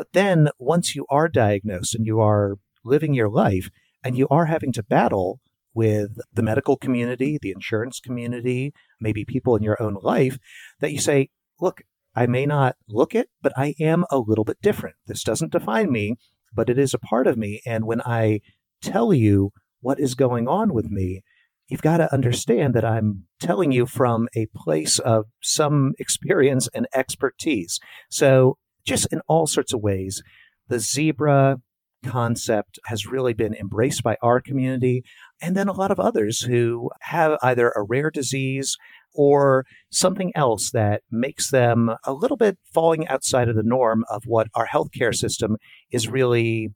But 0.02 0.14
then 0.14 0.50
once 0.58 0.96
you 0.96 1.06
are 1.12 1.28
diagnosed 1.28 1.94
and 1.94 2.08
you 2.08 2.20
are 2.22 2.58
living 2.84 3.14
your 3.14 3.30
life 3.30 3.70
and 4.04 4.18
you 4.18 4.28
are 4.30 4.48
having 4.48 4.72
to 4.72 4.82
battle 4.82 5.40
with 5.76 6.18
the 6.34 6.42
medical 6.42 6.76
community, 6.76 7.38
the 7.40 7.52
insurance 7.52 8.00
community, 8.00 8.74
maybe 9.00 9.26
people 9.26 9.56
in 9.56 9.62
your 9.62 9.80
own 9.80 10.00
life, 10.02 10.40
that 10.80 10.92
you 10.92 10.98
say, 10.98 11.30
look, 11.60 11.84
I 12.16 12.26
may 12.26 12.48
not 12.48 12.78
look 12.90 13.14
it, 13.14 13.30
but 13.44 13.54
I 13.56 13.76
am 13.80 14.06
a 14.10 14.18
little 14.18 14.44
bit 14.44 14.60
different. 14.60 14.96
This 15.06 15.24
doesn't 15.24 15.52
define 15.52 15.92
me, 15.92 16.16
but 16.52 16.68
it 16.68 16.80
is 16.80 16.96
a 16.96 17.00
part 17.00 17.28
of 17.28 17.38
me. 17.38 17.62
And 17.64 17.86
when 17.86 18.02
I 18.02 18.40
tell 18.82 19.14
you 19.14 19.52
what 19.82 20.00
is 20.00 20.16
going 20.16 20.48
on 20.48 20.74
with 20.74 20.90
me, 20.90 21.22
you've 21.68 21.84
got 21.84 21.98
to 21.98 22.12
understand 22.12 22.74
that 22.74 22.84
I'm 22.84 23.26
telling 23.40 23.72
you 23.72 23.86
from 23.86 24.30
a 24.36 24.48
place 24.56 24.98
of 24.98 25.26
some 25.44 25.94
experience 26.00 26.68
and 26.74 26.88
expertise. 26.92 27.80
So, 28.10 28.58
just 28.86 29.08
in 29.12 29.22
all 29.28 29.48
sorts 29.48 29.74
of 29.74 29.82
ways, 29.82 30.22
the 30.68 30.80
zebra 30.80 31.58
concept 32.06 32.80
has 32.86 33.06
really 33.06 33.34
been 33.34 33.54
embraced 33.54 34.04
by 34.04 34.18
our 34.22 34.42
community 34.42 35.04
and 35.42 35.56
then 35.56 35.68
a 35.68 35.74
lot 35.74 35.92
of 35.92 36.00
others 36.00 36.42
who 36.42 36.90
have 37.02 37.38
either 37.44 37.70
a 37.76 37.84
rare 37.84 38.10
disease 38.10 38.76
or 39.14 39.66
something 39.92 40.32
else 40.36 40.72
that 40.72 41.02
makes 41.12 41.52
them 41.52 41.92
a 42.06 42.14
little 42.14 42.38
bit 42.38 42.58
falling 42.74 43.08
outside 43.08 43.50
of 43.50 43.56
the 43.56 43.64
norm 43.64 44.06
of 44.10 44.24
what 44.26 44.48
our 44.56 44.68
healthcare 44.68 45.14
system 45.14 45.58
is 45.92 46.08
really 46.08 46.70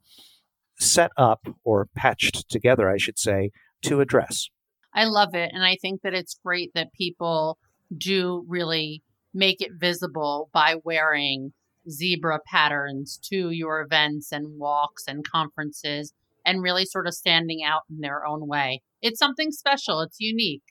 set 0.78 1.10
up 1.16 1.46
or 1.64 1.88
patched 1.96 2.48
together, 2.50 2.90
I 2.90 2.98
should 2.98 3.18
say, 3.18 3.50
to 3.82 4.00
address. 4.00 4.48
I 4.92 5.04
love 5.04 5.34
it. 5.34 5.50
And 5.52 5.64
I 5.64 5.76
think 5.80 6.02
that 6.02 6.14
it's 6.14 6.38
great 6.44 6.72
that 6.74 6.92
people 6.92 7.58
do 7.96 8.44
really 8.48 9.02
make 9.32 9.60
it 9.60 9.72
visible 9.78 10.50
by 10.52 10.76
wearing 10.84 11.52
zebra 11.90 12.40
patterns 12.46 13.18
to 13.30 13.50
your 13.50 13.80
events 13.80 14.32
and 14.32 14.58
walks 14.58 15.04
and 15.06 15.28
conferences 15.28 16.12
and 16.44 16.62
really 16.62 16.84
sort 16.84 17.06
of 17.06 17.14
standing 17.14 17.62
out 17.64 17.82
in 17.90 18.00
their 18.00 18.24
own 18.26 18.46
way. 18.46 18.82
It's 19.02 19.18
something 19.18 19.50
special, 19.50 20.00
it's 20.00 20.20
unique. 20.20 20.62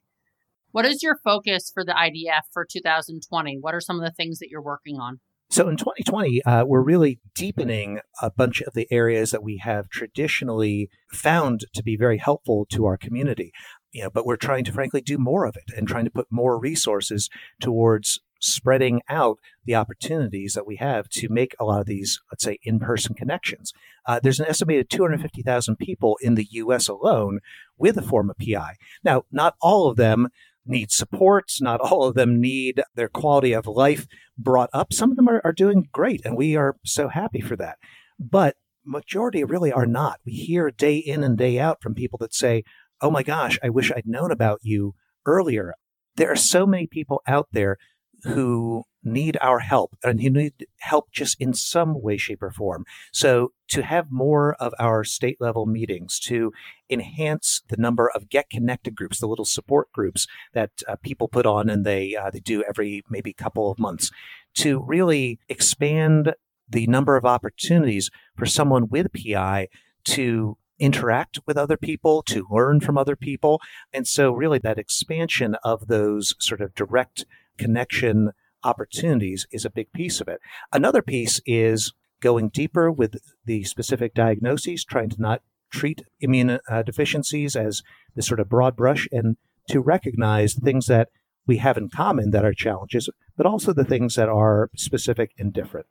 What 0.71 0.86
is 0.86 1.01
your 1.01 1.17
focus 1.23 1.71
for 1.73 1.86
the 1.86 1.93
IDF 1.93 2.43
for 2.51 2.65
2020? 2.69 3.58
What 3.62 3.73
are 3.73 3.82
some 3.82 3.97
of 3.97 4.04
the 4.04 4.12
things 4.12 4.39
that 4.39 4.49
you're 4.49 4.62
working 4.62 4.97
on? 4.99 5.19
So 5.49 5.69
in 5.69 5.78
2020, 5.78 6.43
uh, 6.43 6.65
we're 6.65 6.82
really 6.82 7.19
deepening 7.34 7.99
a 8.21 8.30
bunch 8.30 8.62
of 8.62 8.73
the 8.73 8.88
areas 8.91 9.32
that 9.32 9.43
we 9.43 9.58
have 9.63 9.89
traditionally 9.89 10.89
found 11.12 11.65
to 11.73 11.84
be 11.84 11.95
very 11.95 12.17
helpful 12.17 12.65
to 12.71 12.86
our 12.86 12.97
community. 12.97 13.54
You 13.91 14.04
know, 14.04 14.10
but 14.10 14.25
we're 14.25 14.36
trying 14.36 14.65
to 14.65 14.73
frankly 14.73 14.99
do 14.99 15.17
more 15.17 15.45
of 15.45 15.56
it 15.56 15.73
and 15.78 15.88
trying 15.88 16.06
to 16.06 16.12
put 16.12 16.28
more 16.30 16.60
resources 16.60 17.30
towards 17.62 18.19
spreading 18.39 19.01
out 19.09 19.39
the 19.65 19.75
opportunities 19.75 20.53
that 20.53 20.67
we 20.67 20.75
have 20.77 21.09
to 21.09 21.29
make 21.29 21.55
a 21.59 21.65
lot 21.65 21.81
of 21.81 21.85
these, 21.85 22.19
let's 22.31 22.43
say, 22.43 22.59
in 22.63 22.79
person 22.79 23.15
connections. 23.15 23.73
Uh, 24.05 24.19
there's 24.21 24.39
an 24.39 24.47
estimated 24.47 24.89
250,000 24.89 25.77
people 25.77 26.17
in 26.21 26.35
the 26.35 26.47
US 26.51 26.87
alone 26.87 27.39
with 27.77 27.97
a 27.97 28.01
form 28.01 28.29
of 28.29 28.37
PI. 28.37 28.75
Now, 29.03 29.23
not 29.31 29.55
all 29.61 29.89
of 29.89 29.97
them 29.97 30.29
need 30.65 30.91
support, 30.91 31.51
not 31.61 31.79
all 31.79 32.03
of 32.03 32.15
them 32.15 32.41
need 32.41 32.81
their 32.95 33.09
quality 33.09 33.53
of 33.53 33.67
life 33.67 34.07
brought 34.37 34.69
up. 34.73 34.93
Some 34.93 35.11
of 35.11 35.17
them 35.17 35.29
are, 35.29 35.41
are 35.43 35.53
doing 35.53 35.89
great, 35.91 36.25
and 36.25 36.35
we 36.35 36.55
are 36.55 36.75
so 36.83 37.07
happy 37.07 37.41
for 37.41 37.55
that. 37.55 37.77
But 38.19 38.55
majority 38.85 39.43
really 39.43 39.71
are 39.71 39.85
not. 39.85 40.19
We 40.25 40.33
hear 40.33 40.71
day 40.71 40.97
in 40.97 41.23
and 41.23 41.37
day 41.37 41.59
out 41.59 41.81
from 41.81 41.95
people 41.95 42.17
that 42.19 42.33
say, 42.33 42.63
Oh 43.01 43.11
my 43.11 43.23
gosh, 43.23 43.59
I 43.61 43.69
wish 43.69 43.91
I'd 43.91 44.07
known 44.07 44.31
about 44.31 44.59
you 44.63 44.95
earlier. 45.25 45.73
There 46.15 46.31
are 46.31 46.37
so 46.37 46.65
many 46.65 46.87
people 46.87 47.21
out 47.27 47.49
there 47.51 47.77
who 48.25 48.83
need 49.03 49.38
our 49.39 49.59
help 49.59 49.95
and 50.03 50.19
who 50.19 50.29
need 50.31 50.67
help 50.79 51.11
just 51.11 51.39
in 51.39 51.53
some 51.53 52.01
way, 52.01 52.17
shape, 52.17 52.41
or 52.41 52.49
form. 52.49 52.85
So 53.11 53.53
to 53.69 53.83
have 53.83 54.11
more 54.11 54.55
of 54.55 54.73
our 54.79 55.03
state 55.03 55.38
level 55.39 55.65
meetings, 55.65 56.19
to 56.21 56.51
enhance 56.89 57.61
the 57.69 57.77
number 57.77 58.09
of 58.13 58.29
get 58.29 58.49
connected 58.49 58.95
groups, 58.95 59.19
the 59.19 59.27
little 59.27 59.45
support 59.45 59.91
groups 59.91 60.27
that 60.53 60.71
uh, 60.88 60.95
people 61.03 61.27
put 61.27 61.45
on 61.45 61.69
and 61.69 61.85
they 61.85 62.15
uh, 62.15 62.31
they 62.31 62.39
do 62.39 62.63
every 62.67 63.03
maybe 63.09 63.31
couple 63.31 63.71
of 63.71 63.79
months, 63.79 64.11
to 64.55 64.83
really 64.85 65.39
expand 65.49 66.33
the 66.67 66.88
number 66.88 67.15
of 67.15 67.25
opportunities 67.25 68.09
for 68.35 68.47
someone 68.47 68.88
with 68.89 69.07
PI 69.13 69.67
to 70.03 70.57
interact 70.79 71.39
with 71.45 71.57
other 71.57 71.77
people, 71.77 72.21
to 72.23 72.47
learn 72.49 72.79
from 72.79 72.97
other 72.97 73.15
people. 73.15 73.61
And 73.93 74.07
so, 74.07 74.31
really, 74.31 74.59
that 74.59 74.79
expansion 74.79 75.55
of 75.63 75.88
those 75.88 76.35
sort 76.39 76.61
of 76.61 76.75
direct 76.75 77.25
connection 77.57 78.31
opportunities 78.63 79.45
is 79.51 79.65
a 79.65 79.69
big 79.69 79.91
piece 79.93 80.19
of 80.19 80.27
it. 80.27 80.39
Another 80.73 81.01
piece 81.01 81.39
is 81.45 81.93
going 82.21 82.49
deeper 82.49 82.91
with 82.91 83.17
the 83.45 83.63
specific 83.63 84.13
diagnoses, 84.13 84.83
trying 84.83 85.09
to 85.09 85.21
not 85.21 85.41
treat 85.71 86.03
immune 86.19 86.59
uh, 86.69 86.81
deficiencies 86.81 87.55
as 87.55 87.83
this 88.15 88.27
sort 88.27 88.39
of 88.39 88.49
broad 88.49 88.75
brush 88.75 89.07
and 89.11 89.37
to 89.69 89.79
recognize 89.79 90.53
things 90.53 90.87
that 90.87 91.09
we 91.47 91.57
have 91.57 91.77
in 91.77 91.89
common 91.89 92.31
that 92.31 92.45
are 92.45 92.53
challenges, 92.53 93.09
but 93.37 93.45
also 93.45 93.73
the 93.73 93.83
things 93.83 94.15
that 94.15 94.29
are 94.29 94.69
specific 94.75 95.31
and 95.37 95.53
different. 95.53 95.85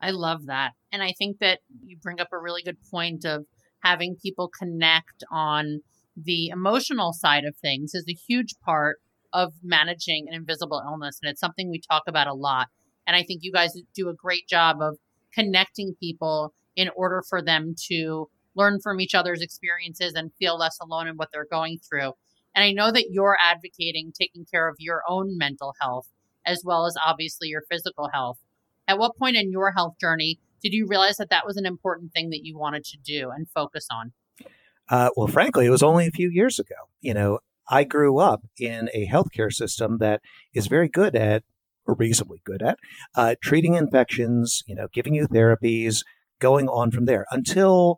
I 0.00 0.10
love 0.10 0.46
that. 0.46 0.72
And 0.92 1.02
I 1.02 1.12
think 1.18 1.38
that 1.40 1.60
you 1.84 1.96
bring 2.00 2.20
up 2.20 2.28
a 2.32 2.38
really 2.38 2.62
good 2.62 2.78
point 2.90 3.24
of 3.24 3.44
having 3.82 4.16
people 4.22 4.48
connect 4.48 5.24
on 5.30 5.80
the 6.16 6.48
emotional 6.48 7.12
side 7.12 7.44
of 7.44 7.56
things 7.56 7.94
is 7.94 8.04
a 8.08 8.14
huge 8.14 8.54
part 8.64 8.98
of 9.32 9.52
managing 9.62 10.26
an 10.28 10.34
invisible 10.34 10.82
illness. 10.84 11.18
And 11.22 11.30
it's 11.30 11.40
something 11.40 11.70
we 11.70 11.80
talk 11.80 12.04
about 12.06 12.26
a 12.26 12.34
lot. 12.34 12.68
And 13.06 13.16
I 13.16 13.22
think 13.22 13.40
you 13.42 13.52
guys 13.52 13.72
do 13.94 14.08
a 14.08 14.14
great 14.14 14.48
job 14.48 14.78
of 14.80 14.98
connecting 15.32 15.94
people 16.00 16.54
in 16.76 16.90
order 16.96 17.22
for 17.28 17.42
them 17.42 17.74
to 17.88 18.28
learn 18.54 18.80
from 18.82 19.00
each 19.00 19.14
other's 19.14 19.40
experiences 19.40 20.14
and 20.14 20.32
feel 20.38 20.58
less 20.58 20.78
alone 20.80 21.06
in 21.06 21.16
what 21.16 21.28
they're 21.32 21.46
going 21.50 21.78
through. 21.88 22.12
And 22.54 22.64
I 22.64 22.72
know 22.72 22.90
that 22.90 23.10
you're 23.10 23.36
advocating 23.40 24.12
taking 24.12 24.44
care 24.44 24.68
of 24.68 24.76
your 24.78 25.02
own 25.08 25.38
mental 25.38 25.74
health 25.80 26.08
as 26.44 26.62
well 26.64 26.86
as 26.86 26.96
obviously 27.04 27.48
your 27.48 27.62
physical 27.70 28.08
health. 28.12 28.38
At 28.88 28.98
what 28.98 29.16
point 29.16 29.36
in 29.36 29.52
your 29.52 29.72
health 29.72 29.94
journey 30.00 30.40
did 30.62 30.72
you 30.72 30.86
realize 30.88 31.18
that 31.18 31.30
that 31.30 31.46
was 31.46 31.56
an 31.56 31.66
important 31.66 32.12
thing 32.12 32.30
that 32.30 32.44
you 32.44 32.58
wanted 32.58 32.84
to 32.84 32.96
do 32.96 33.30
and 33.30 33.48
focus 33.50 33.86
on? 33.92 34.12
Uh, 34.88 35.10
well, 35.16 35.28
frankly, 35.28 35.66
it 35.66 35.70
was 35.70 35.82
only 35.82 36.06
a 36.06 36.10
few 36.10 36.30
years 36.30 36.58
ago. 36.58 36.74
You 37.00 37.14
know, 37.14 37.38
I 37.70 37.84
grew 37.84 38.18
up 38.18 38.42
in 38.58 38.88
a 38.94 39.06
healthcare 39.06 39.52
system 39.52 39.98
that 39.98 40.20
is 40.54 40.66
very 40.66 40.88
good 40.88 41.14
at, 41.14 41.44
or 41.86 41.94
reasonably 41.94 42.40
good 42.44 42.62
at, 42.62 42.78
uh, 43.14 43.34
treating 43.42 43.74
infections, 43.74 44.62
you 44.66 44.74
know, 44.74 44.88
giving 44.92 45.14
you 45.14 45.26
therapies, 45.28 46.04
going 46.40 46.68
on 46.68 46.90
from 46.90 47.04
there 47.06 47.26
until 47.30 47.96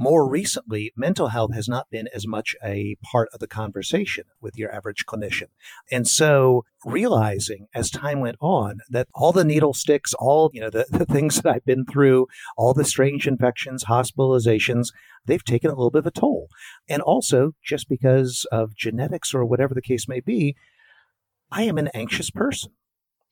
more 0.00 0.26
recently, 0.26 0.94
mental 0.96 1.28
health 1.28 1.52
has 1.52 1.68
not 1.68 1.90
been 1.90 2.08
as 2.14 2.26
much 2.26 2.56
a 2.64 2.96
part 3.02 3.28
of 3.34 3.40
the 3.40 3.46
conversation 3.46 4.24
with 4.40 4.56
your 4.56 4.74
average 4.74 5.04
clinician. 5.04 5.48
And 5.92 6.08
so 6.08 6.64
realizing 6.86 7.66
as 7.74 7.90
time 7.90 8.20
went 8.20 8.38
on 8.40 8.78
that 8.88 9.08
all 9.14 9.30
the 9.30 9.44
needle 9.44 9.74
sticks, 9.74 10.14
all, 10.14 10.50
you 10.54 10.60
know, 10.62 10.70
the, 10.70 10.86
the 10.90 11.04
things 11.04 11.36
that 11.36 11.54
I've 11.54 11.66
been 11.66 11.84
through, 11.84 12.28
all 12.56 12.72
the 12.72 12.82
strange 12.82 13.26
infections, 13.26 13.84
hospitalizations, 13.84 14.86
they've 15.26 15.44
taken 15.44 15.70
a 15.70 15.74
little 15.74 15.90
bit 15.90 15.98
of 15.98 16.06
a 16.06 16.10
toll. 16.10 16.48
And 16.88 17.02
also 17.02 17.52
just 17.62 17.86
because 17.86 18.46
of 18.50 18.74
genetics 18.74 19.34
or 19.34 19.44
whatever 19.44 19.74
the 19.74 19.82
case 19.82 20.08
may 20.08 20.20
be, 20.20 20.56
I 21.52 21.64
am 21.64 21.76
an 21.76 21.88
anxious 21.88 22.30
person 22.30 22.72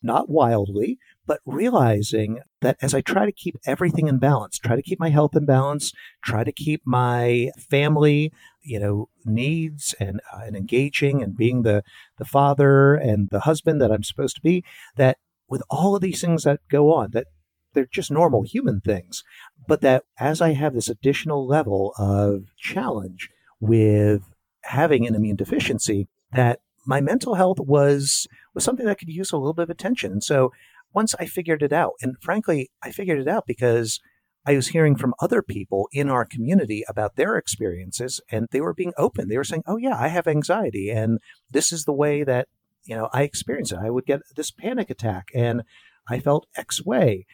not 0.03 0.29
wildly, 0.29 0.99
but 1.27 1.41
realizing 1.45 2.41
that 2.61 2.77
as 2.81 2.95
I 2.95 3.01
try 3.01 3.27
to 3.27 3.33
keep 3.33 3.57
everything 3.67 4.09
in 4.09 4.19
balance, 4.19 4.59
try 4.59 4.77
to 4.77 4.83
keep 4.83 5.01
my 5.01 5.11
health 5.11 5.37
in 5.37 5.45
balance, 5.45 5.93
try 6.25 6.45
to 6.45 6.53
keep 6.53 6.83
my 6.85 7.51
family, 7.59 8.33
you 8.63 8.79
know, 8.79 9.09
needs 9.25 9.95
and, 10.01 10.21
uh, 10.33 10.41
and 10.45 10.57
engaging 10.57 11.23
and 11.23 11.37
being 11.37 11.63
the, 11.63 11.83
the 12.19 12.25
father 12.25 12.95
and 12.95 13.29
the 13.31 13.41
husband 13.41 13.81
that 13.81 13.93
I'm 13.93 14.03
supposed 14.03 14.37
to 14.37 14.43
be, 14.43 14.65
that 14.97 15.19
with 15.49 15.63
all 15.71 15.95
of 15.95 16.03
these 16.03 16.21
things 16.21 16.45
that 16.45 16.61
go 16.71 16.93
on, 16.95 17.11
that 17.13 17.27
they're 17.75 17.87
just 17.91 18.11
normal 18.11 18.43
human 18.43 18.81
things, 18.81 19.23
but 19.67 19.81
that 19.83 20.05
as 20.19 20.41
I 20.41 20.53
have 20.53 20.75
this 20.75 20.89
additional 20.89 21.47
level 21.47 21.93
of 21.99 22.45
challenge 22.57 23.29
with 23.61 24.23
having 24.63 25.07
an 25.07 25.15
immune 25.15 25.37
deficiency, 25.37 26.09
that 26.33 26.61
my 26.87 27.01
mental 27.01 27.35
health 27.35 27.61
was 27.61 28.27
was 28.59 28.64
something 28.64 28.87
that 28.87 28.99
could 28.99 29.09
use 29.09 29.31
a 29.31 29.37
little 29.37 29.55
bit 29.55 29.62
of 29.62 29.71
attention. 29.71 30.11
And 30.11 30.25
so 30.25 30.51
once 30.92 31.14
I 31.21 31.27
figured 31.27 31.62
it 31.62 31.73
out, 31.73 31.92
and 32.03 32.16
frankly, 32.21 32.71
I 32.83 32.90
figured 32.90 33.21
it 33.21 33.29
out 33.29 33.44
because 33.47 34.01
I 34.44 34.57
was 34.57 34.68
hearing 34.68 34.97
from 34.97 35.14
other 35.21 35.42
people 35.42 35.88
in 35.92 36.09
our 36.09 36.25
community 36.25 36.83
about 36.88 37.14
their 37.14 37.37
experiences, 37.37 38.21
and 38.33 38.49
they 38.51 38.61
were 38.61 38.75
being 38.75 38.94
open. 38.99 39.29
They 39.29 39.37
were 39.37 39.44
saying, 39.44 39.62
"Oh 39.66 39.77
yeah, 39.77 39.97
I 39.97 40.09
have 40.09 40.27
anxiety, 40.27 40.90
and 40.90 41.21
this 41.49 41.73
is 41.73 41.85
the 41.85 41.92
way 41.92 42.25
that 42.25 42.49
you 42.85 42.97
know 42.97 43.09
I 43.12 43.23
experience 43.23 43.71
it. 43.71 43.79
I 43.81 43.90
would 43.90 44.07
get 44.07 44.23
this 44.35 44.51
panic 44.51 44.90
attack, 44.90 45.29
and 45.35 45.62
I 46.09 46.18
felt 46.18 46.49
X 46.57 46.85
way." 46.85 47.27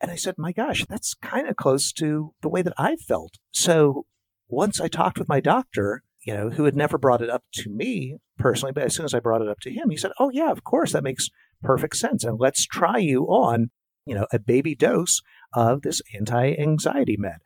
And 0.00 0.10
I 0.10 0.16
said, 0.16 0.36
"My 0.38 0.52
gosh, 0.52 0.86
that's 0.86 1.12
kind 1.12 1.46
of 1.46 1.56
close 1.56 1.92
to 1.94 2.32
the 2.40 2.48
way 2.48 2.62
that 2.62 2.74
I 2.78 2.96
felt." 2.96 3.34
So 3.50 4.06
once 4.48 4.80
I 4.80 4.88
talked 4.88 5.18
with 5.18 5.28
my 5.28 5.40
doctor, 5.40 6.04
you 6.24 6.34
know, 6.34 6.50
who 6.50 6.64
had 6.64 6.76
never 6.76 6.98
brought 6.98 7.22
it 7.22 7.30
up 7.30 7.44
to 7.52 7.70
me 7.70 8.16
personally, 8.38 8.72
but 8.72 8.84
as 8.84 8.94
soon 8.94 9.04
as 9.04 9.14
I 9.14 9.20
brought 9.20 9.42
it 9.42 9.48
up 9.48 9.60
to 9.60 9.70
him, 9.70 9.90
he 9.90 9.96
said, 9.96 10.12
"Oh 10.18 10.30
yeah, 10.30 10.50
of 10.50 10.64
course, 10.64 10.92
that 10.92 11.04
makes 11.04 11.28
perfect 11.62 11.96
sense, 11.96 12.24
and 12.24 12.38
let's 12.40 12.66
try 12.66 12.98
you 12.98 13.24
on, 13.24 13.70
you 14.06 14.14
know, 14.14 14.26
a 14.32 14.38
baby 14.38 14.74
dose 14.74 15.22
of 15.52 15.82
this 15.82 16.00
anti-anxiety 16.14 17.16
med." 17.18 17.38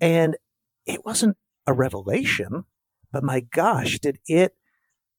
And 0.00 0.36
it 0.86 1.04
wasn't 1.04 1.36
a 1.66 1.72
revelation, 1.72 2.64
but 3.12 3.24
my 3.24 3.40
gosh, 3.40 3.98
did 3.98 4.18
it 4.26 4.54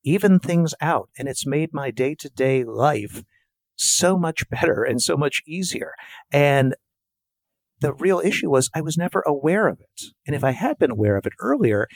even 0.04 0.40
things 0.40 0.74
out, 0.82 1.10
and 1.18 1.28
it's 1.28 1.46
made 1.46 1.74
my 1.74 1.90
day-to-day 1.90 2.64
life 2.64 3.24
so 3.76 4.18
much 4.18 4.48
better 4.50 4.84
and 4.84 5.02
so 5.02 5.18
much 5.18 5.42
easier. 5.48 5.94
And 6.32 6.76
the 7.80 7.94
real 7.94 8.20
issue 8.20 8.50
was 8.50 8.70
I 8.74 8.82
was 8.82 8.98
never 8.98 9.22
aware 9.26 9.68
of 9.68 9.80
it. 9.80 10.14
And 10.28 10.36
if 10.36 10.44
I 10.44 10.52
had 10.52 10.78
been 10.78 10.92
aware 10.92 11.18
of 11.18 11.26
it 11.26 11.34
earlier, 11.40 11.88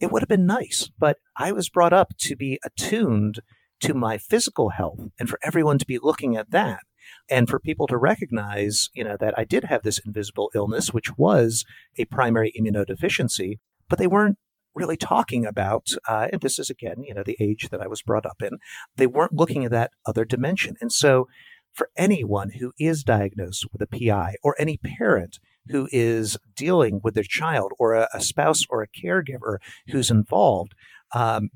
it 0.00 0.10
would 0.10 0.22
have 0.22 0.28
been 0.28 0.46
nice. 0.46 0.90
But 0.98 1.18
I 1.36 1.52
was 1.52 1.68
brought 1.68 1.92
up 1.92 2.16
to 2.18 2.36
be 2.36 2.58
attuned 2.64 3.40
to 3.80 3.94
my 3.94 4.18
physical 4.18 4.70
health 4.70 5.00
and 5.18 5.28
for 5.28 5.38
everyone 5.42 5.78
to 5.78 5.86
be 5.86 5.98
looking 5.98 6.36
at 6.36 6.50
that 6.50 6.80
and 7.28 7.48
for 7.48 7.58
people 7.58 7.86
to 7.86 7.96
recognize, 7.96 8.88
you 8.94 9.04
know, 9.04 9.16
that 9.18 9.38
I 9.38 9.44
did 9.44 9.64
have 9.64 9.82
this 9.82 10.00
invisible 10.04 10.50
illness, 10.54 10.92
which 10.92 11.16
was 11.18 11.64
a 11.98 12.04
primary 12.06 12.52
immunodeficiency, 12.58 13.58
but 13.88 13.98
they 13.98 14.06
weren't 14.06 14.38
really 14.74 14.96
talking 14.96 15.46
about, 15.46 15.88
uh, 16.08 16.28
and 16.32 16.40
this 16.40 16.58
is 16.58 16.70
again, 16.70 17.02
you 17.02 17.14
know, 17.14 17.22
the 17.22 17.36
age 17.38 17.68
that 17.70 17.80
I 17.80 17.86
was 17.86 18.02
brought 18.02 18.26
up 18.26 18.42
in, 18.42 18.58
they 18.96 19.06
weren't 19.06 19.34
looking 19.34 19.64
at 19.64 19.70
that 19.70 19.92
other 20.06 20.24
dimension. 20.24 20.76
And 20.80 20.90
so 20.92 21.28
for 21.72 21.90
anyone 21.96 22.52
who 22.58 22.72
is 22.78 23.04
diagnosed 23.04 23.66
with 23.72 23.82
a 23.82 23.86
PI 23.86 24.36
or 24.42 24.56
any 24.58 24.78
parent 24.78 25.38
who 25.68 25.88
is 25.92 26.36
dealing 26.54 27.00
with 27.02 27.14
their 27.14 27.24
child 27.24 27.72
or 27.78 27.94
a, 27.94 28.08
a 28.12 28.20
spouse 28.20 28.64
or 28.68 28.82
a 28.82 28.88
caregiver 28.88 29.58
who's 29.88 30.10
involved, 30.10 30.74
um, 31.14 31.50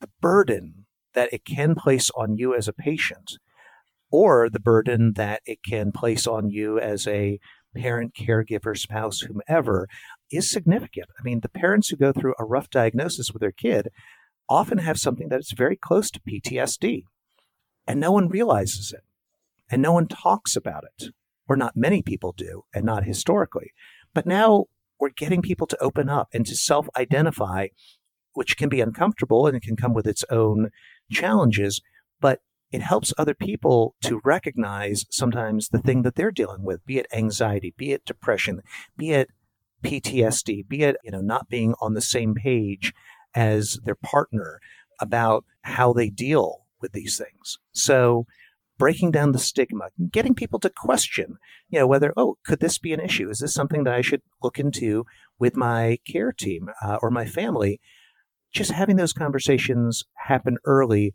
the 0.00 0.08
burden 0.20 0.86
that 1.14 1.32
it 1.32 1.44
can 1.44 1.74
place 1.74 2.10
on 2.16 2.36
you 2.36 2.54
as 2.54 2.68
a 2.68 2.72
patient 2.72 3.38
or 4.10 4.48
the 4.48 4.60
burden 4.60 5.14
that 5.14 5.42
it 5.46 5.58
can 5.66 5.92
place 5.92 6.26
on 6.26 6.50
you 6.50 6.78
as 6.78 7.06
a 7.06 7.38
parent, 7.74 8.14
caregiver, 8.14 8.76
spouse, 8.76 9.20
whomever 9.20 9.88
is 10.30 10.50
significant. 10.50 11.06
I 11.18 11.22
mean, 11.22 11.40
the 11.40 11.48
parents 11.48 11.88
who 11.88 11.96
go 11.96 12.12
through 12.12 12.34
a 12.38 12.44
rough 12.44 12.70
diagnosis 12.70 13.32
with 13.32 13.40
their 13.40 13.52
kid 13.52 13.88
often 14.48 14.78
have 14.78 14.98
something 14.98 15.28
that's 15.28 15.52
very 15.52 15.76
close 15.76 16.10
to 16.10 16.20
PTSD, 16.20 17.04
and 17.86 18.00
no 18.00 18.12
one 18.12 18.28
realizes 18.28 18.92
it, 18.92 19.02
and 19.70 19.82
no 19.82 19.92
one 19.92 20.06
talks 20.06 20.56
about 20.56 20.84
it 20.84 21.10
or 21.48 21.56
not 21.56 21.76
many 21.76 22.02
people 22.02 22.32
do, 22.36 22.64
and 22.74 22.84
not 22.84 23.04
historically. 23.04 23.72
But 24.14 24.26
now 24.26 24.66
we're 24.98 25.10
getting 25.10 25.42
people 25.42 25.66
to 25.66 25.82
open 25.82 26.08
up 26.08 26.28
and 26.32 26.46
to 26.46 26.56
self 26.56 26.88
identify, 26.96 27.68
which 28.32 28.56
can 28.56 28.68
be 28.68 28.80
uncomfortable 28.80 29.46
and 29.46 29.56
it 29.56 29.62
can 29.62 29.76
come 29.76 29.94
with 29.94 30.06
its 30.06 30.24
own 30.30 30.70
challenges, 31.10 31.80
but 32.20 32.40
it 32.72 32.82
helps 32.82 33.14
other 33.16 33.34
people 33.34 33.94
to 34.02 34.20
recognize 34.24 35.06
sometimes 35.10 35.68
the 35.68 35.78
thing 35.78 36.02
that 36.02 36.16
they're 36.16 36.32
dealing 36.32 36.64
with, 36.64 36.84
be 36.84 36.98
it 36.98 37.06
anxiety, 37.12 37.74
be 37.76 37.92
it 37.92 38.04
depression, 38.04 38.60
be 38.96 39.12
it 39.12 39.30
PTSD, 39.84 40.66
be 40.66 40.82
it, 40.82 40.96
you 41.04 41.10
know, 41.10 41.20
not 41.20 41.48
being 41.48 41.74
on 41.80 41.94
the 41.94 42.00
same 42.00 42.34
page 42.34 42.92
as 43.34 43.78
their 43.84 43.94
partner 43.94 44.60
about 45.00 45.44
how 45.62 45.92
they 45.92 46.10
deal 46.10 46.66
with 46.80 46.92
these 46.92 47.16
things. 47.16 47.58
So 47.72 48.26
breaking 48.78 49.10
down 49.10 49.32
the 49.32 49.38
stigma, 49.38 49.86
getting 50.10 50.34
people 50.34 50.58
to 50.60 50.70
question, 50.70 51.36
you 51.68 51.78
know, 51.78 51.86
whether, 51.86 52.12
oh, 52.16 52.36
could 52.44 52.60
this 52.60 52.78
be 52.78 52.92
an 52.92 53.00
issue? 53.00 53.30
Is 53.30 53.38
this 53.38 53.54
something 53.54 53.84
that 53.84 53.94
I 53.94 54.00
should 54.00 54.22
look 54.42 54.58
into 54.58 55.04
with 55.38 55.56
my 55.56 55.98
care 56.06 56.32
team 56.32 56.68
uh, 56.84 56.98
or 57.02 57.10
my 57.10 57.24
family? 57.24 57.80
Just 58.52 58.72
having 58.72 58.96
those 58.96 59.12
conversations 59.12 60.04
happen 60.26 60.58
early 60.64 61.14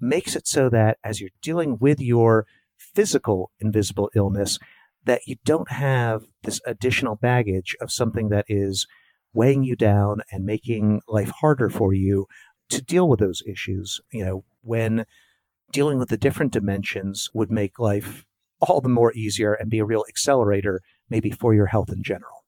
makes 0.00 0.34
it 0.34 0.46
so 0.46 0.68
that 0.70 0.98
as 1.04 1.20
you're 1.20 1.30
dealing 1.42 1.78
with 1.80 2.00
your 2.00 2.46
physical 2.76 3.50
invisible 3.60 4.10
illness, 4.14 4.58
that 5.04 5.22
you 5.26 5.36
don't 5.44 5.70
have 5.70 6.22
this 6.42 6.60
additional 6.66 7.16
baggage 7.16 7.76
of 7.80 7.92
something 7.92 8.28
that 8.28 8.44
is 8.48 8.86
weighing 9.32 9.62
you 9.62 9.76
down 9.76 10.20
and 10.30 10.44
making 10.44 11.00
life 11.08 11.30
harder 11.40 11.70
for 11.70 11.94
you 11.94 12.26
to 12.68 12.82
deal 12.82 13.08
with 13.08 13.20
those 13.20 13.42
issues. 13.46 14.00
You 14.12 14.24
know, 14.24 14.44
when 14.62 15.04
dealing 15.72 15.98
with 15.98 16.08
the 16.08 16.16
different 16.16 16.52
dimensions 16.52 17.28
would 17.32 17.50
make 17.50 17.78
life 17.78 18.24
all 18.60 18.80
the 18.80 18.88
more 18.88 19.12
easier 19.14 19.54
and 19.54 19.70
be 19.70 19.78
a 19.78 19.84
real 19.84 20.04
accelerator, 20.08 20.82
maybe 21.08 21.30
for 21.30 21.54
your 21.54 21.66
health 21.66 21.90
in 21.90 22.02
general. 22.02 22.44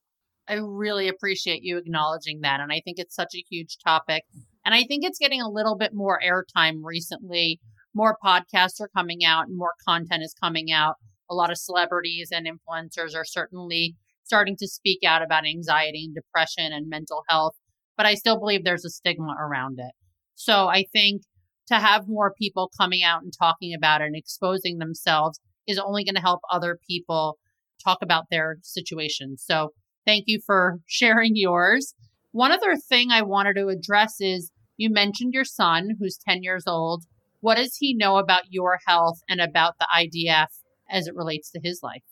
I 0.49 0.55
really 0.55 1.09
appreciate 1.09 1.63
you 1.63 1.79
acknowledging 1.79 2.41
that. 2.43 2.61
And 2.61 2.73
I 2.73 2.81
think 2.85 2.99
it's 2.99 3.15
such 3.15 3.35
a 3.35 3.45
huge 3.49 3.79
topic. 3.83 4.25
And 4.65 4.75
I 4.75 4.85
think 4.85 5.05
it's 5.05 5.19
getting 5.19 5.41
a 5.41 5.49
little 5.49 5.77
bit 5.77 5.93
more 5.95 6.21
airtime 6.25 6.81
recently. 6.83 7.61
More 7.95 8.19
podcasts 8.23 8.81
are 8.81 8.91
coming 8.95 9.25
out 9.25 9.47
and 9.47 9.57
more 9.57 9.75
content 9.87 10.23
is 10.23 10.35
coming 10.41 10.73
out. 10.73 10.97
A 11.31 11.35
lot 11.35 11.51
of 11.51 11.59
celebrities 11.59 12.31
and 12.33 12.47
influencers 12.47 13.17
are 13.17 13.25
certainly 13.25 13.97
starting 14.25 14.57
to 14.59 14.69
speak 14.69 15.01
out 15.07 15.23
about 15.23 15.47
anxiety 15.47 16.05
and 16.05 16.15
depression 16.15 16.73
and 16.73 16.89
mental 16.89 17.23
health. 17.29 17.55
But 17.97 18.07
I 18.07 18.15
still 18.15 18.39
believe 18.39 18.65
there's 18.65 18.85
a 18.85 18.91
stigma 18.91 19.35
around 19.39 19.79
it. 19.79 19.93
So 20.35 20.69
I 20.69 20.85
think 20.93 21.23
to 21.69 21.77
have 21.77 22.09
more 22.09 22.33
people 22.33 22.71
coming 22.79 23.03
out 23.03 23.23
and 23.23 23.33
talking 23.37 23.75
about 23.75 24.01
it 24.01 24.07
and 24.07 24.17
exposing 24.17 24.79
themselves 24.79 25.41
is 25.67 25.79
only 25.79 26.05
going 26.05 26.15
to 26.15 26.21
help 26.21 26.41
other 26.51 26.79
people 26.89 27.39
talk 27.83 27.99
about 28.03 28.25
their 28.31 28.59
situations. 28.63 29.43
So 29.47 29.71
thank 30.07 30.25
you 30.27 30.41
for 30.45 30.79
sharing 30.87 31.33
yours. 31.35 31.95
One 32.33 32.53
other 32.53 32.77
thing 32.77 33.11
I 33.11 33.23
wanted 33.23 33.55
to 33.55 33.69
address 33.69 34.17
is 34.21 34.51
you 34.77 34.91
mentioned 34.91 35.35
your 35.35 35.45
son 35.45 35.91
who's 35.99 36.19
10 36.27 36.43
years 36.43 36.65
old. 36.67 37.05
What 37.41 37.57
does 37.57 37.77
he 37.79 37.95
know 37.95 38.17
about 38.17 38.43
your 38.51 38.79
health 38.87 39.21
and 39.29 39.41
about 39.41 39.75
the 39.79 39.87
IDF 39.95 40.47
as 40.91 41.07
it 41.07 41.15
relates 41.15 41.51
to 41.51 41.61
his 41.63 41.81
life? 41.83 42.03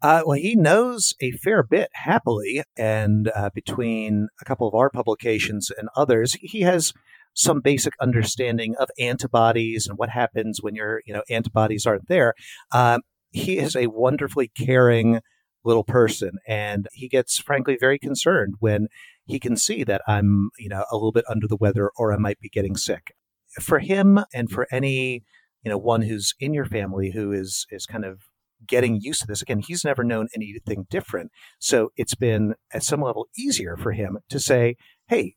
Uh, 0.00 0.22
well, 0.24 0.38
he 0.38 0.54
knows 0.54 1.14
a 1.20 1.32
fair 1.32 1.62
bit 1.64 1.90
happily, 1.92 2.62
and 2.76 3.32
uh, 3.34 3.50
between 3.52 4.28
a 4.40 4.44
couple 4.44 4.68
of 4.68 4.74
our 4.74 4.90
publications 4.90 5.72
and 5.76 5.88
others, 5.96 6.36
he 6.40 6.60
has 6.60 6.92
some 7.38 7.60
basic 7.60 7.94
understanding 8.00 8.74
of 8.80 8.90
antibodies 8.98 9.86
and 9.86 9.96
what 9.96 10.10
happens 10.10 10.58
when 10.60 10.74
your 10.74 11.00
you 11.06 11.14
know 11.14 11.22
antibodies 11.30 11.86
aren't 11.86 12.08
there. 12.08 12.34
Um, 12.72 13.00
he 13.30 13.58
is 13.58 13.76
a 13.76 13.86
wonderfully 13.86 14.50
caring 14.58 15.20
little 15.64 15.84
person, 15.84 16.32
and 16.46 16.88
he 16.92 17.08
gets 17.08 17.38
frankly 17.38 17.76
very 17.78 17.98
concerned 17.98 18.54
when 18.58 18.88
he 19.24 19.38
can 19.38 19.56
see 19.56 19.84
that 19.84 20.02
I'm 20.08 20.50
you 20.58 20.68
know 20.68 20.84
a 20.90 20.96
little 20.96 21.12
bit 21.12 21.24
under 21.28 21.46
the 21.46 21.56
weather 21.56 21.90
or 21.96 22.12
I 22.12 22.18
might 22.18 22.40
be 22.40 22.48
getting 22.48 22.76
sick. 22.76 23.14
For 23.60 23.78
him 23.78 24.20
and 24.34 24.50
for 24.50 24.66
any 24.72 25.22
you 25.62 25.70
know 25.70 25.78
one 25.78 26.02
who's 26.02 26.34
in 26.40 26.54
your 26.54 26.66
family 26.66 27.12
who 27.12 27.32
is 27.32 27.66
is 27.70 27.86
kind 27.86 28.04
of 28.04 28.22
getting 28.66 28.98
used 29.00 29.20
to 29.20 29.26
this 29.26 29.40
again 29.40 29.60
he's 29.60 29.84
never 29.84 30.02
known 30.02 30.26
anything 30.34 30.86
different 30.90 31.30
so 31.60 31.90
it's 31.96 32.16
been 32.16 32.54
at 32.72 32.82
some 32.82 33.00
level 33.00 33.28
easier 33.38 33.76
for 33.76 33.92
him 33.92 34.18
to 34.28 34.40
say 34.40 34.74
hey 35.06 35.36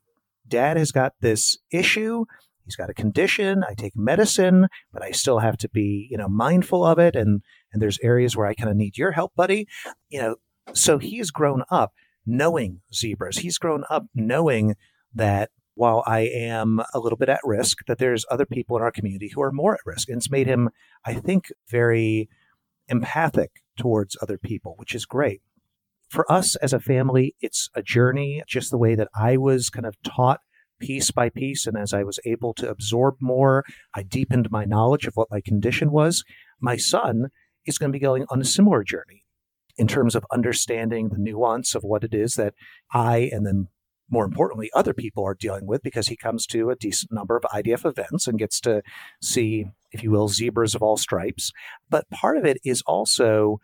dad 0.52 0.76
has 0.76 0.92
got 0.92 1.14
this 1.20 1.56
issue. 1.70 2.26
He's 2.64 2.76
got 2.76 2.90
a 2.90 2.94
condition. 2.94 3.64
I 3.68 3.74
take 3.74 3.96
medicine, 3.96 4.68
but 4.92 5.02
I 5.02 5.10
still 5.10 5.38
have 5.38 5.56
to 5.58 5.68
be, 5.70 6.06
you 6.10 6.18
know, 6.18 6.28
mindful 6.28 6.84
of 6.84 6.98
it. 6.98 7.16
And 7.16 7.42
and 7.72 7.80
there's 7.80 7.98
areas 8.02 8.36
where 8.36 8.46
I 8.46 8.54
kind 8.54 8.70
of 8.70 8.76
need 8.76 8.98
your 8.98 9.12
help, 9.12 9.34
buddy. 9.34 9.66
You 10.10 10.20
know, 10.20 10.36
so 10.74 10.98
he's 10.98 11.30
grown 11.30 11.64
up 11.70 11.92
knowing 12.26 12.82
zebras. 12.94 13.38
He's 13.38 13.58
grown 13.58 13.84
up 13.90 14.04
knowing 14.14 14.76
that 15.14 15.50
while 15.74 16.04
I 16.06 16.20
am 16.20 16.82
a 16.92 17.00
little 17.00 17.16
bit 17.16 17.30
at 17.30 17.40
risk, 17.44 17.78
that 17.86 17.98
there's 17.98 18.26
other 18.30 18.46
people 18.46 18.76
in 18.76 18.82
our 18.82 18.92
community 18.92 19.30
who 19.34 19.40
are 19.40 19.52
more 19.52 19.74
at 19.74 19.80
risk. 19.86 20.10
And 20.10 20.18
it's 20.18 20.30
made 20.30 20.46
him, 20.46 20.68
I 21.04 21.14
think, 21.14 21.46
very 21.70 22.28
empathic 22.88 23.62
towards 23.78 24.18
other 24.20 24.36
people, 24.36 24.74
which 24.76 24.94
is 24.94 25.06
great 25.06 25.40
for 26.12 26.30
us 26.30 26.56
as 26.56 26.74
a 26.74 26.78
family, 26.78 27.34
it's 27.40 27.70
a 27.74 27.82
journey, 27.82 28.42
just 28.46 28.70
the 28.70 28.76
way 28.76 28.94
that 28.94 29.08
I 29.18 29.38
was 29.38 29.70
kind 29.70 29.86
of 29.86 29.96
taught 30.02 30.40
piece 30.78 31.10
by 31.10 31.30
piece. 31.30 31.66
And 31.66 31.76
as 31.76 31.94
I 31.94 32.02
was 32.02 32.20
able 32.26 32.52
to 32.54 32.68
absorb 32.68 33.16
more, 33.18 33.64
I 33.94 34.02
deepened 34.02 34.50
my 34.50 34.66
knowledge 34.66 35.06
of 35.06 35.14
what 35.14 35.30
my 35.30 35.40
condition 35.40 35.90
was. 35.90 36.22
My 36.60 36.76
son 36.76 37.28
is 37.64 37.78
going 37.78 37.90
to 37.90 37.96
be 37.96 38.02
going 38.02 38.26
on 38.28 38.42
a 38.42 38.44
similar 38.44 38.84
journey 38.84 39.24
in 39.78 39.88
terms 39.88 40.14
of 40.14 40.26
understanding 40.30 41.08
the 41.08 41.18
nuance 41.18 41.74
of 41.74 41.82
what 41.82 42.04
it 42.04 42.12
is 42.12 42.34
that 42.34 42.52
I 42.92 43.30
and 43.32 43.46
then 43.46 43.68
more 44.10 44.26
importantly, 44.26 44.68
other 44.74 44.92
people 44.92 45.24
are 45.24 45.34
dealing 45.34 45.66
with 45.66 45.82
because 45.82 46.08
he 46.08 46.16
comes 46.16 46.46
to 46.48 46.68
a 46.68 46.76
decent 46.76 47.10
number 47.10 47.34
of 47.34 47.44
IDF 47.44 47.86
events 47.86 48.26
and 48.26 48.38
gets 48.38 48.60
to 48.60 48.82
see, 49.22 49.64
if 49.90 50.02
you 50.02 50.10
will, 50.10 50.28
zebras 50.28 50.74
of 50.74 50.82
all 50.82 50.98
stripes. 50.98 51.50
But 51.88 52.10
part 52.10 52.36
of 52.36 52.44
it 52.44 52.58
is 52.62 52.82
also 52.82 53.58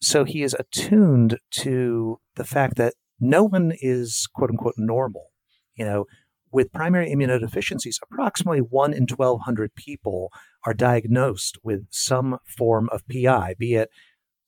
so 0.00 0.24
he 0.24 0.42
is 0.42 0.56
attuned 0.58 1.38
to 1.50 2.20
the 2.36 2.44
fact 2.44 2.76
that 2.76 2.94
no 3.20 3.44
one 3.44 3.72
is 3.80 4.26
quote 4.32 4.50
unquote 4.50 4.74
normal. 4.76 5.26
You 5.74 5.84
know, 5.84 6.04
with 6.52 6.72
primary 6.72 7.10
immunodeficiencies, 7.10 7.96
approximately 8.02 8.60
1 8.60 8.92
in 8.92 9.06
1,200 9.06 9.74
people 9.74 10.30
are 10.64 10.74
diagnosed 10.74 11.58
with 11.62 11.86
some 11.90 12.38
form 12.44 12.88
of 12.90 13.06
PI, 13.08 13.54
be 13.58 13.74
it 13.74 13.90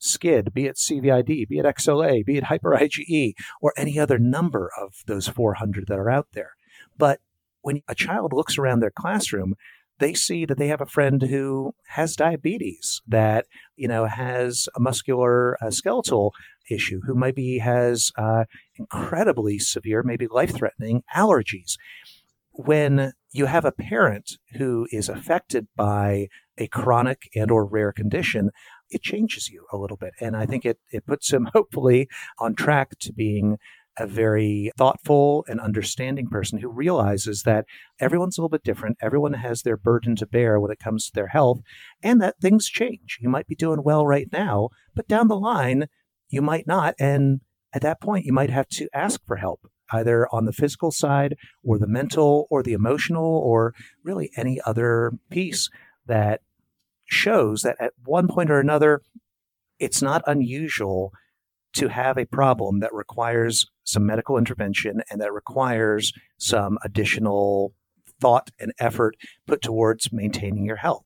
SCID, 0.01 0.53
be 0.53 0.67
it 0.67 0.77
CVID, 0.77 1.49
be 1.49 1.59
it 1.59 1.65
XLA, 1.65 2.25
be 2.25 2.37
it 2.37 2.45
hyper 2.45 2.77
IgE, 2.77 3.35
or 3.61 3.73
any 3.77 3.99
other 3.99 4.19
number 4.19 4.71
of 4.81 5.03
those 5.07 5.29
400 5.29 5.87
that 5.87 5.99
are 5.99 6.11
out 6.11 6.29
there. 6.33 6.53
But 6.99 7.21
when 7.61 7.83
a 7.87 7.95
child 7.95 8.33
looks 8.33 8.59
around 8.59 8.81
their 8.81 8.91
classroom, 8.91 9.55
they 9.99 10.15
see 10.15 10.45
that 10.45 10.59
they 10.59 10.69
have 10.69 10.81
a 10.81 10.87
friend 10.87 11.23
who 11.23 11.75
has 11.89 12.17
diabetes, 12.17 13.01
that 13.07 13.47
you 13.77 13.89
know 13.89 14.07
has 14.07 14.69
a 14.77 14.81
muscular 14.81 15.57
uh, 15.63 15.71
skeletal 15.71 16.33
issue, 16.71 17.01
who 17.07 17.15
maybe 17.15 17.59
has 17.59 18.11
uh, 18.17 18.45
incredibly 18.77 19.59
severe, 19.59 20.03
maybe 20.03 20.27
life-threatening 20.27 21.03
allergies. 21.15 21.77
When 22.53 23.13
you 23.33 23.47
have 23.47 23.65
a 23.65 23.73
parent 23.73 24.39
who 24.59 24.87
is 24.91 25.09
affected 25.09 25.69
by 25.75 26.29
a 26.59 26.67
chronic 26.69 27.31
and 27.35 27.51
or 27.51 27.65
rare 27.65 27.93
condition, 27.93 28.51
it 28.91 29.03
changes 29.03 29.49
you 29.49 29.65
a 29.73 29.79
little 29.79 29.97
bit, 29.97 30.13
and 30.21 30.37
I 30.37 30.47
think 30.47 30.65
it 30.65 30.79
it 30.91 31.07
puts 31.07 31.33
him 31.33 31.49
hopefully 31.55 32.09
on 32.39 32.55
track 32.55 32.99
to 33.01 33.13
being 33.13 33.59
a 33.99 34.07
very 34.07 34.71
thoughtful 34.77 35.45
and 35.49 35.61
understanding 35.61 36.27
person 36.29 36.59
who 36.59 36.69
realizes 36.69 37.43
that 37.43 37.67
everyone's 38.01 38.39
a 38.39 38.41
little 38.41 38.49
bit 38.49 38.65
different. 38.65 38.97
Everyone 39.01 39.35
has 39.35 39.63
their 39.63 39.77
burden 39.77 40.17
to 40.17 40.27
bear 40.27 40.59
when 40.59 40.71
it 40.71 40.79
comes 40.79 41.07
to 41.07 41.13
their 41.15 41.29
health, 41.29 41.61
and 42.03 42.21
that 42.21 42.41
things 42.41 42.69
change. 42.69 43.19
You 43.21 43.29
might 43.29 43.47
be 43.47 43.55
doing 43.55 43.83
well 43.83 44.07
right 44.07 44.29
now, 44.33 44.71
but 44.95 45.09
down 45.09 45.29
the 45.29 45.37
line, 45.37 45.87
you 46.29 46.41
might 46.41 46.67
not. 46.67 46.95
And 46.99 47.41
at 47.75 47.83
that 47.83 48.01
point, 48.01 48.25
you 48.25 48.33
might 48.33 48.51
have 48.51 48.69
to 48.71 48.89
ask 48.95 49.21
for 49.27 49.37
help, 49.37 49.61
either 49.91 50.27
on 50.33 50.47
the 50.47 50.53
physical 50.53 50.91
side, 50.91 51.37
or 51.63 51.79
the 51.79 51.87
mental, 51.87 52.47
or 52.51 52.63
the 52.63 52.73
emotional, 52.73 53.25
or 53.25 53.75
really 54.03 54.31
any 54.37 54.61
other 54.65 55.13
piece 55.31 55.69
that 56.07 56.41
shows 57.05 57.61
that 57.61 57.77
at 57.79 57.93
one 58.05 58.27
point 58.27 58.51
or 58.51 58.59
another, 58.59 59.03
it's 59.79 60.01
not 60.01 60.23
unusual 60.27 61.13
to 61.75 61.89
have 61.89 62.19
a 62.19 62.27
problem 62.27 62.81
that 62.81 62.93
requires 62.93 63.67
some 63.85 64.07
medical 64.07 64.37
intervention 64.37 65.03
and 65.11 65.21
that 65.21 65.33
requires 65.33 66.13
some 66.39 66.79
additional 66.85 67.75
thought 68.21 68.51
and 68.59 68.73
effort 68.79 69.17
put 69.47 69.63
towards 69.63 70.13
maintaining 70.13 70.65
your 70.65 70.77
health. 70.77 71.05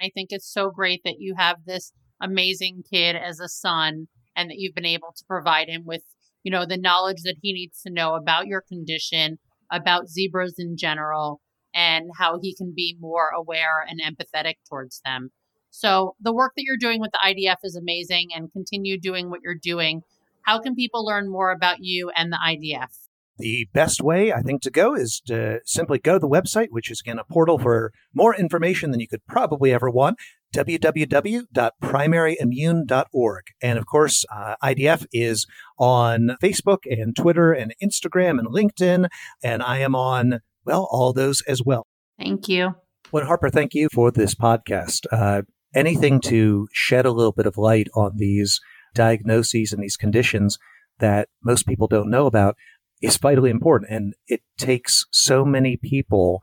I 0.00 0.10
think 0.14 0.28
it's 0.30 0.52
so 0.52 0.70
great 0.70 1.02
that 1.04 1.16
you 1.18 1.34
have 1.36 1.58
this 1.64 1.92
amazing 2.20 2.82
kid 2.90 3.16
as 3.16 3.40
a 3.40 3.48
son 3.48 4.08
and 4.36 4.50
that 4.50 4.56
you've 4.58 4.74
been 4.74 4.84
able 4.84 5.12
to 5.16 5.24
provide 5.26 5.68
him 5.68 5.82
with, 5.84 6.02
you 6.42 6.50
know, 6.50 6.66
the 6.66 6.76
knowledge 6.76 7.22
that 7.24 7.36
he 7.40 7.52
needs 7.52 7.80
to 7.82 7.92
know 7.92 8.14
about 8.14 8.46
your 8.46 8.62
condition, 8.66 9.38
about 9.70 10.08
zebras 10.08 10.56
in 10.58 10.76
general, 10.76 11.40
and 11.74 12.10
how 12.18 12.38
he 12.40 12.54
can 12.54 12.72
be 12.74 12.96
more 13.00 13.30
aware 13.30 13.84
and 13.88 14.00
empathetic 14.00 14.54
towards 14.68 15.00
them. 15.04 15.30
So 15.72 16.14
the 16.20 16.34
work 16.34 16.52
that 16.56 16.64
you're 16.64 16.76
doing 16.76 17.00
with 17.00 17.12
the 17.12 17.20
IDF 17.24 17.56
is 17.64 17.76
amazing 17.76 18.28
and 18.34 18.52
continue 18.52 19.00
doing 19.00 19.30
what 19.30 19.40
you're 19.42 19.54
doing. 19.54 20.02
How 20.42 20.60
can 20.60 20.74
people 20.74 21.02
learn 21.04 21.30
more 21.30 21.50
about 21.50 21.78
you 21.80 22.10
and 22.14 22.30
the 22.30 22.38
IDF? 22.38 22.90
The 23.38 23.66
best 23.72 24.02
way, 24.02 24.30
I 24.32 24.42
think, 24.42 24.60
to 24.62 24.70
go 24.70 24.94
is 24.94 25.22
to 25.26 25.60
simply 25.64 25.98
go 25.98 26.12
to 26.12 26.18
the 26.18 26.28
website, 26.28 26.68
which 26.70 26.90
is 26.90 27.00
again 27.00 27.18
a 27.18 27.24
portal 27.24 27.58
for 27.58 27.90
more 28.14 28.36
information 28.36 28.90
than 28.90 29.00
you 29.00 29.08
could 29.08 29.26
probably 29.26 29.72
ever 29.72 29.90
want 29.90 30.18
www.primaryimmune.org. 30.54 33.44
And 33.62 33.78
of 33.78 33.86
course, 33.86 34.26
uh, 34.30 34.56
IDF 34.62 35.06
is 35.12 35.46
on 35.78 36.36
Facebook 36.42 36.80
and 36.84 37.16
Twitter 37.16 37.52
and 37.52 37.74
Instagram 37.82 38.38
and 38.38 38.48
LinkedIn. 38.48 39.08
And 39.42 39.62
I 39.62 39.78
am 39.78 39.94
on, 39.94 40.40
well, 40.66 40.86
all 40.90 41.14
those 41.14 41.40
as 41.48 41.62
well. 41.64 41.86
Thank 42.18 42.48
you. 42.48 42.74
Well, 43.10 43.24
Harper, 43.24 43.48
thank 43.50 43.74
you 43.74 43.88
for 43.92 44.10
this 44.10 44.34
podcast. 44.34 45.06
Uh, 45.10 45.42
anything 45.74 46.20
to 46.20 46.68
shed 46.72 47.06
a 47.06 47.12
little 47.12 47.32
bit 47.32 47.46
of 47.46 47.56
light 47.56 47.88
on 47.94 48.12
these 48.16 48.60
diagnoses 48.94 49.72
and 49.72 49.82
these 49.82 49.96
conditions 49.96 50.58
that 50.98 51.28
most 51.42 51.66
people 51.66 51.88
don't 51.88 52.10
know 52.10 52.26
about 52.26 52.56
is 53.00 53.16
vitally 53.16 53.50
important. 53.50 53.90
And 53.90 54.14
it 54.26 54.42
takes 54.58 55.06
so 55.10 55.44
many 55.44 55.76
people 55.76 56.40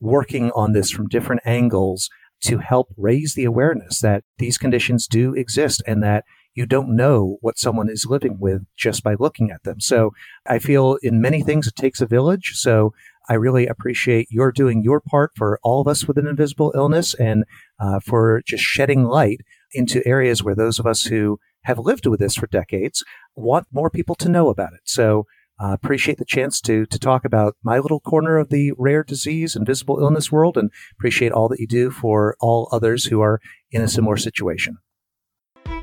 working 0.00 0.50
on 0.52 0.72
this 0.72 0.90
from 0.90 1.08
different 1.08 1.42
angles 1.44 2.10
to 2.42 2.58
help 2.58 2.88
raise 2.96 3.34
the 3.34 3.44
awareness 3.44 4.00
that 4.00 4.24
these 4.38 4.58
conditions 4.58 5.06
do 5.06 5.32
exist 5.34 5.82
and 5.86 6.02
that 6.02 6.24
you 6.54 6.66
don't 6.66 6.94
know 6.94 7.36
what 7.40 7.58
someone 7.58 7.88
is 7.88 8.06
living 8.06 8.38
with 8.40 8.62
just 8.76 9.02
by 9.02 9.14
looking 9.18 9.50
at 9.50 9.62
them. 9.62 9.80
So 9.80 10.10
I 10.46 10.58
feel 10.58 10.98
in 11.02 11.20
many 11.20 11.42
things 11.42 11.66
it 11.66 11.76
takes 11.76 12.00
a 12.00 12.06
village. 12.06 12.52
So 12.54 12.92
I 13.28 13.34
really 13.34 13.66
appreciate 13.66 14.28
your 14.30 14.52
doing 14.52 14.82
your 14.82 15.00
part 15.00 15.32
for 15.36 15.58
all 15.62 15.80
of 15.80 15.88
us 15.88 16.06
with 16.06 16.18
an 16.18 16.26
invisible 16.26 16.72
illness 16.74 17.14
and 17.14 17.44
uh, 17.80 18.00
for 18.00 18.42
just 18.46 18.62
shedding 18.62 19.04
light 19.04 19.40
into 19.72 20.06
areas 20.06 20.42
where 20.42 20.54
those 20.54 20.78
of 20.78 20.86
us 20.86 21.04
who 21.04 21.38
have 21.64 21.78
lived 21.78 22.06
with 22.06 22.20
this 22.20 22.36
for 22.36 22.46
decades 22.46 23.04
want 23.34 23.66
more 23.72 23.90
people 23.90 24.14
to 24.14 24.28
know 24.28 24.48
about 24.48 24.72
it. 24.72 24.80
So 24.84 25.26
uh, 25.58 25.72
appreciate 25.72 26.18
the 26.18 26.24
chance 26.24 26.60
to 26.60 26.84
to 26.86 26.98
talk 26.98 27.24
about 27.24 27.56
my 27.62 27.78
little 27.78 28.00
corner 28.00 28.36
of 28.36 28.50
the 28.50 28.72
rare 28.76 29.02
disease 29.02 29.56
and 29.56 29.66
visible 29.66 29.98
illness 30.00 30.30
world, 30.30 30.58
and 30.58 30.70
appreciate 30.98 31.32
all 31.32 31.48
that 31.48 31.60
you 31.60 31.66
do 31.66 31.90
for 31.90 32.36
all 32.40 32.68
others 32.72 33.06
who 33.06 33.22
are 33.22 33.40
in 33.70 33.80
a 33.80 33.88
similar 33.88 34.18
situation. 34.18 34.76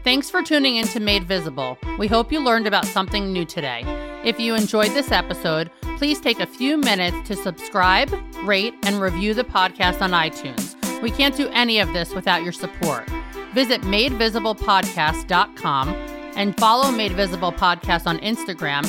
Thanks 0.04 0.30
for 0.30 0.44
tuning 0.44 0.76
in 0.76 0.88
to 0.90 1.00
Made 1.00 1.24
Visible. 1.24 1.78
We 1.98 2.08
hope 2.08 2.32
you 2.32 2.40
learned 2.40 2.68
about 2.68 2.86
something 2.86 3.34
new 3.34 3.46
today. 3.46 3.84
If 4.24 4.40
you 4.40 4.56
enjoyed 4.56 4.92
this 4.92 5.12
episode, 5.12 5.70
please 5.98 6.22
take 6.22 6.40
a 6.40 6.46
few 6.46 6.78
minutes 6.78 7.28
to 7.28 7.36
subscribe, 7.36 8.10
rate, 8.44 8.74
and 8.84 9.02
review 9.02 9.34
the 9.34 9.44
podcast 9.44 10.02
on 10.02 10.12
iTunes. 10.12 10.78
We 11.02 11.12
can't 11.12 11.36
do 11.36 11.50
any 11.50 11.80
of 11.80 11.92
this 11.92 12.14
without 12.14 12.42
your 12.42 12.54
support. 12.54 13.10
Visit 13.54 13.82
madevisiblepodcast.com 13.82 15.90
and 16.36 16.58
follow 16.58 16.90
Made 16.90 17.12
Visible 17.12 17.52
Podcast 17.52 18.08
on 18.08 18.18
Instagram. 18.20 18.88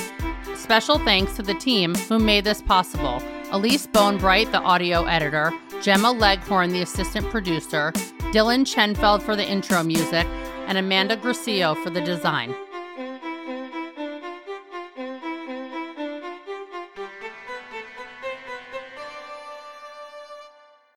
Special 0.56 1.00
thanks 1.00 1.34
to 1.34 1.42
the 1.42 1.54
team 1.54 1.96
who 1.96 2.20
made 2.20 2.44
this 2.44 2.62
possible. 2.62 3.20
Elise 3.50 3.88
Bonebright, 3.88 4.52
the 4.52 4.60
audio 4.60 5.02
editor, 5.04 5.52
Gemma 5.82 6.12
Leghorn, 6.12 6.72
the 6.72 6.82
assistant 6.82 7.28
producer, 7.30 7.90
Dylan 8.32 8.64
Chenfeld 8.64 9.20
for 9.20 9.34
the 9.34 9.44
intro 9.46 9.82
music, 9.82 10.28
and 10.66 10.78
Amanda 10.78 11.16
Gracio 11.16 11.74
for 11.82 11.90
the 11.90 12.00
design. 12.00 12.54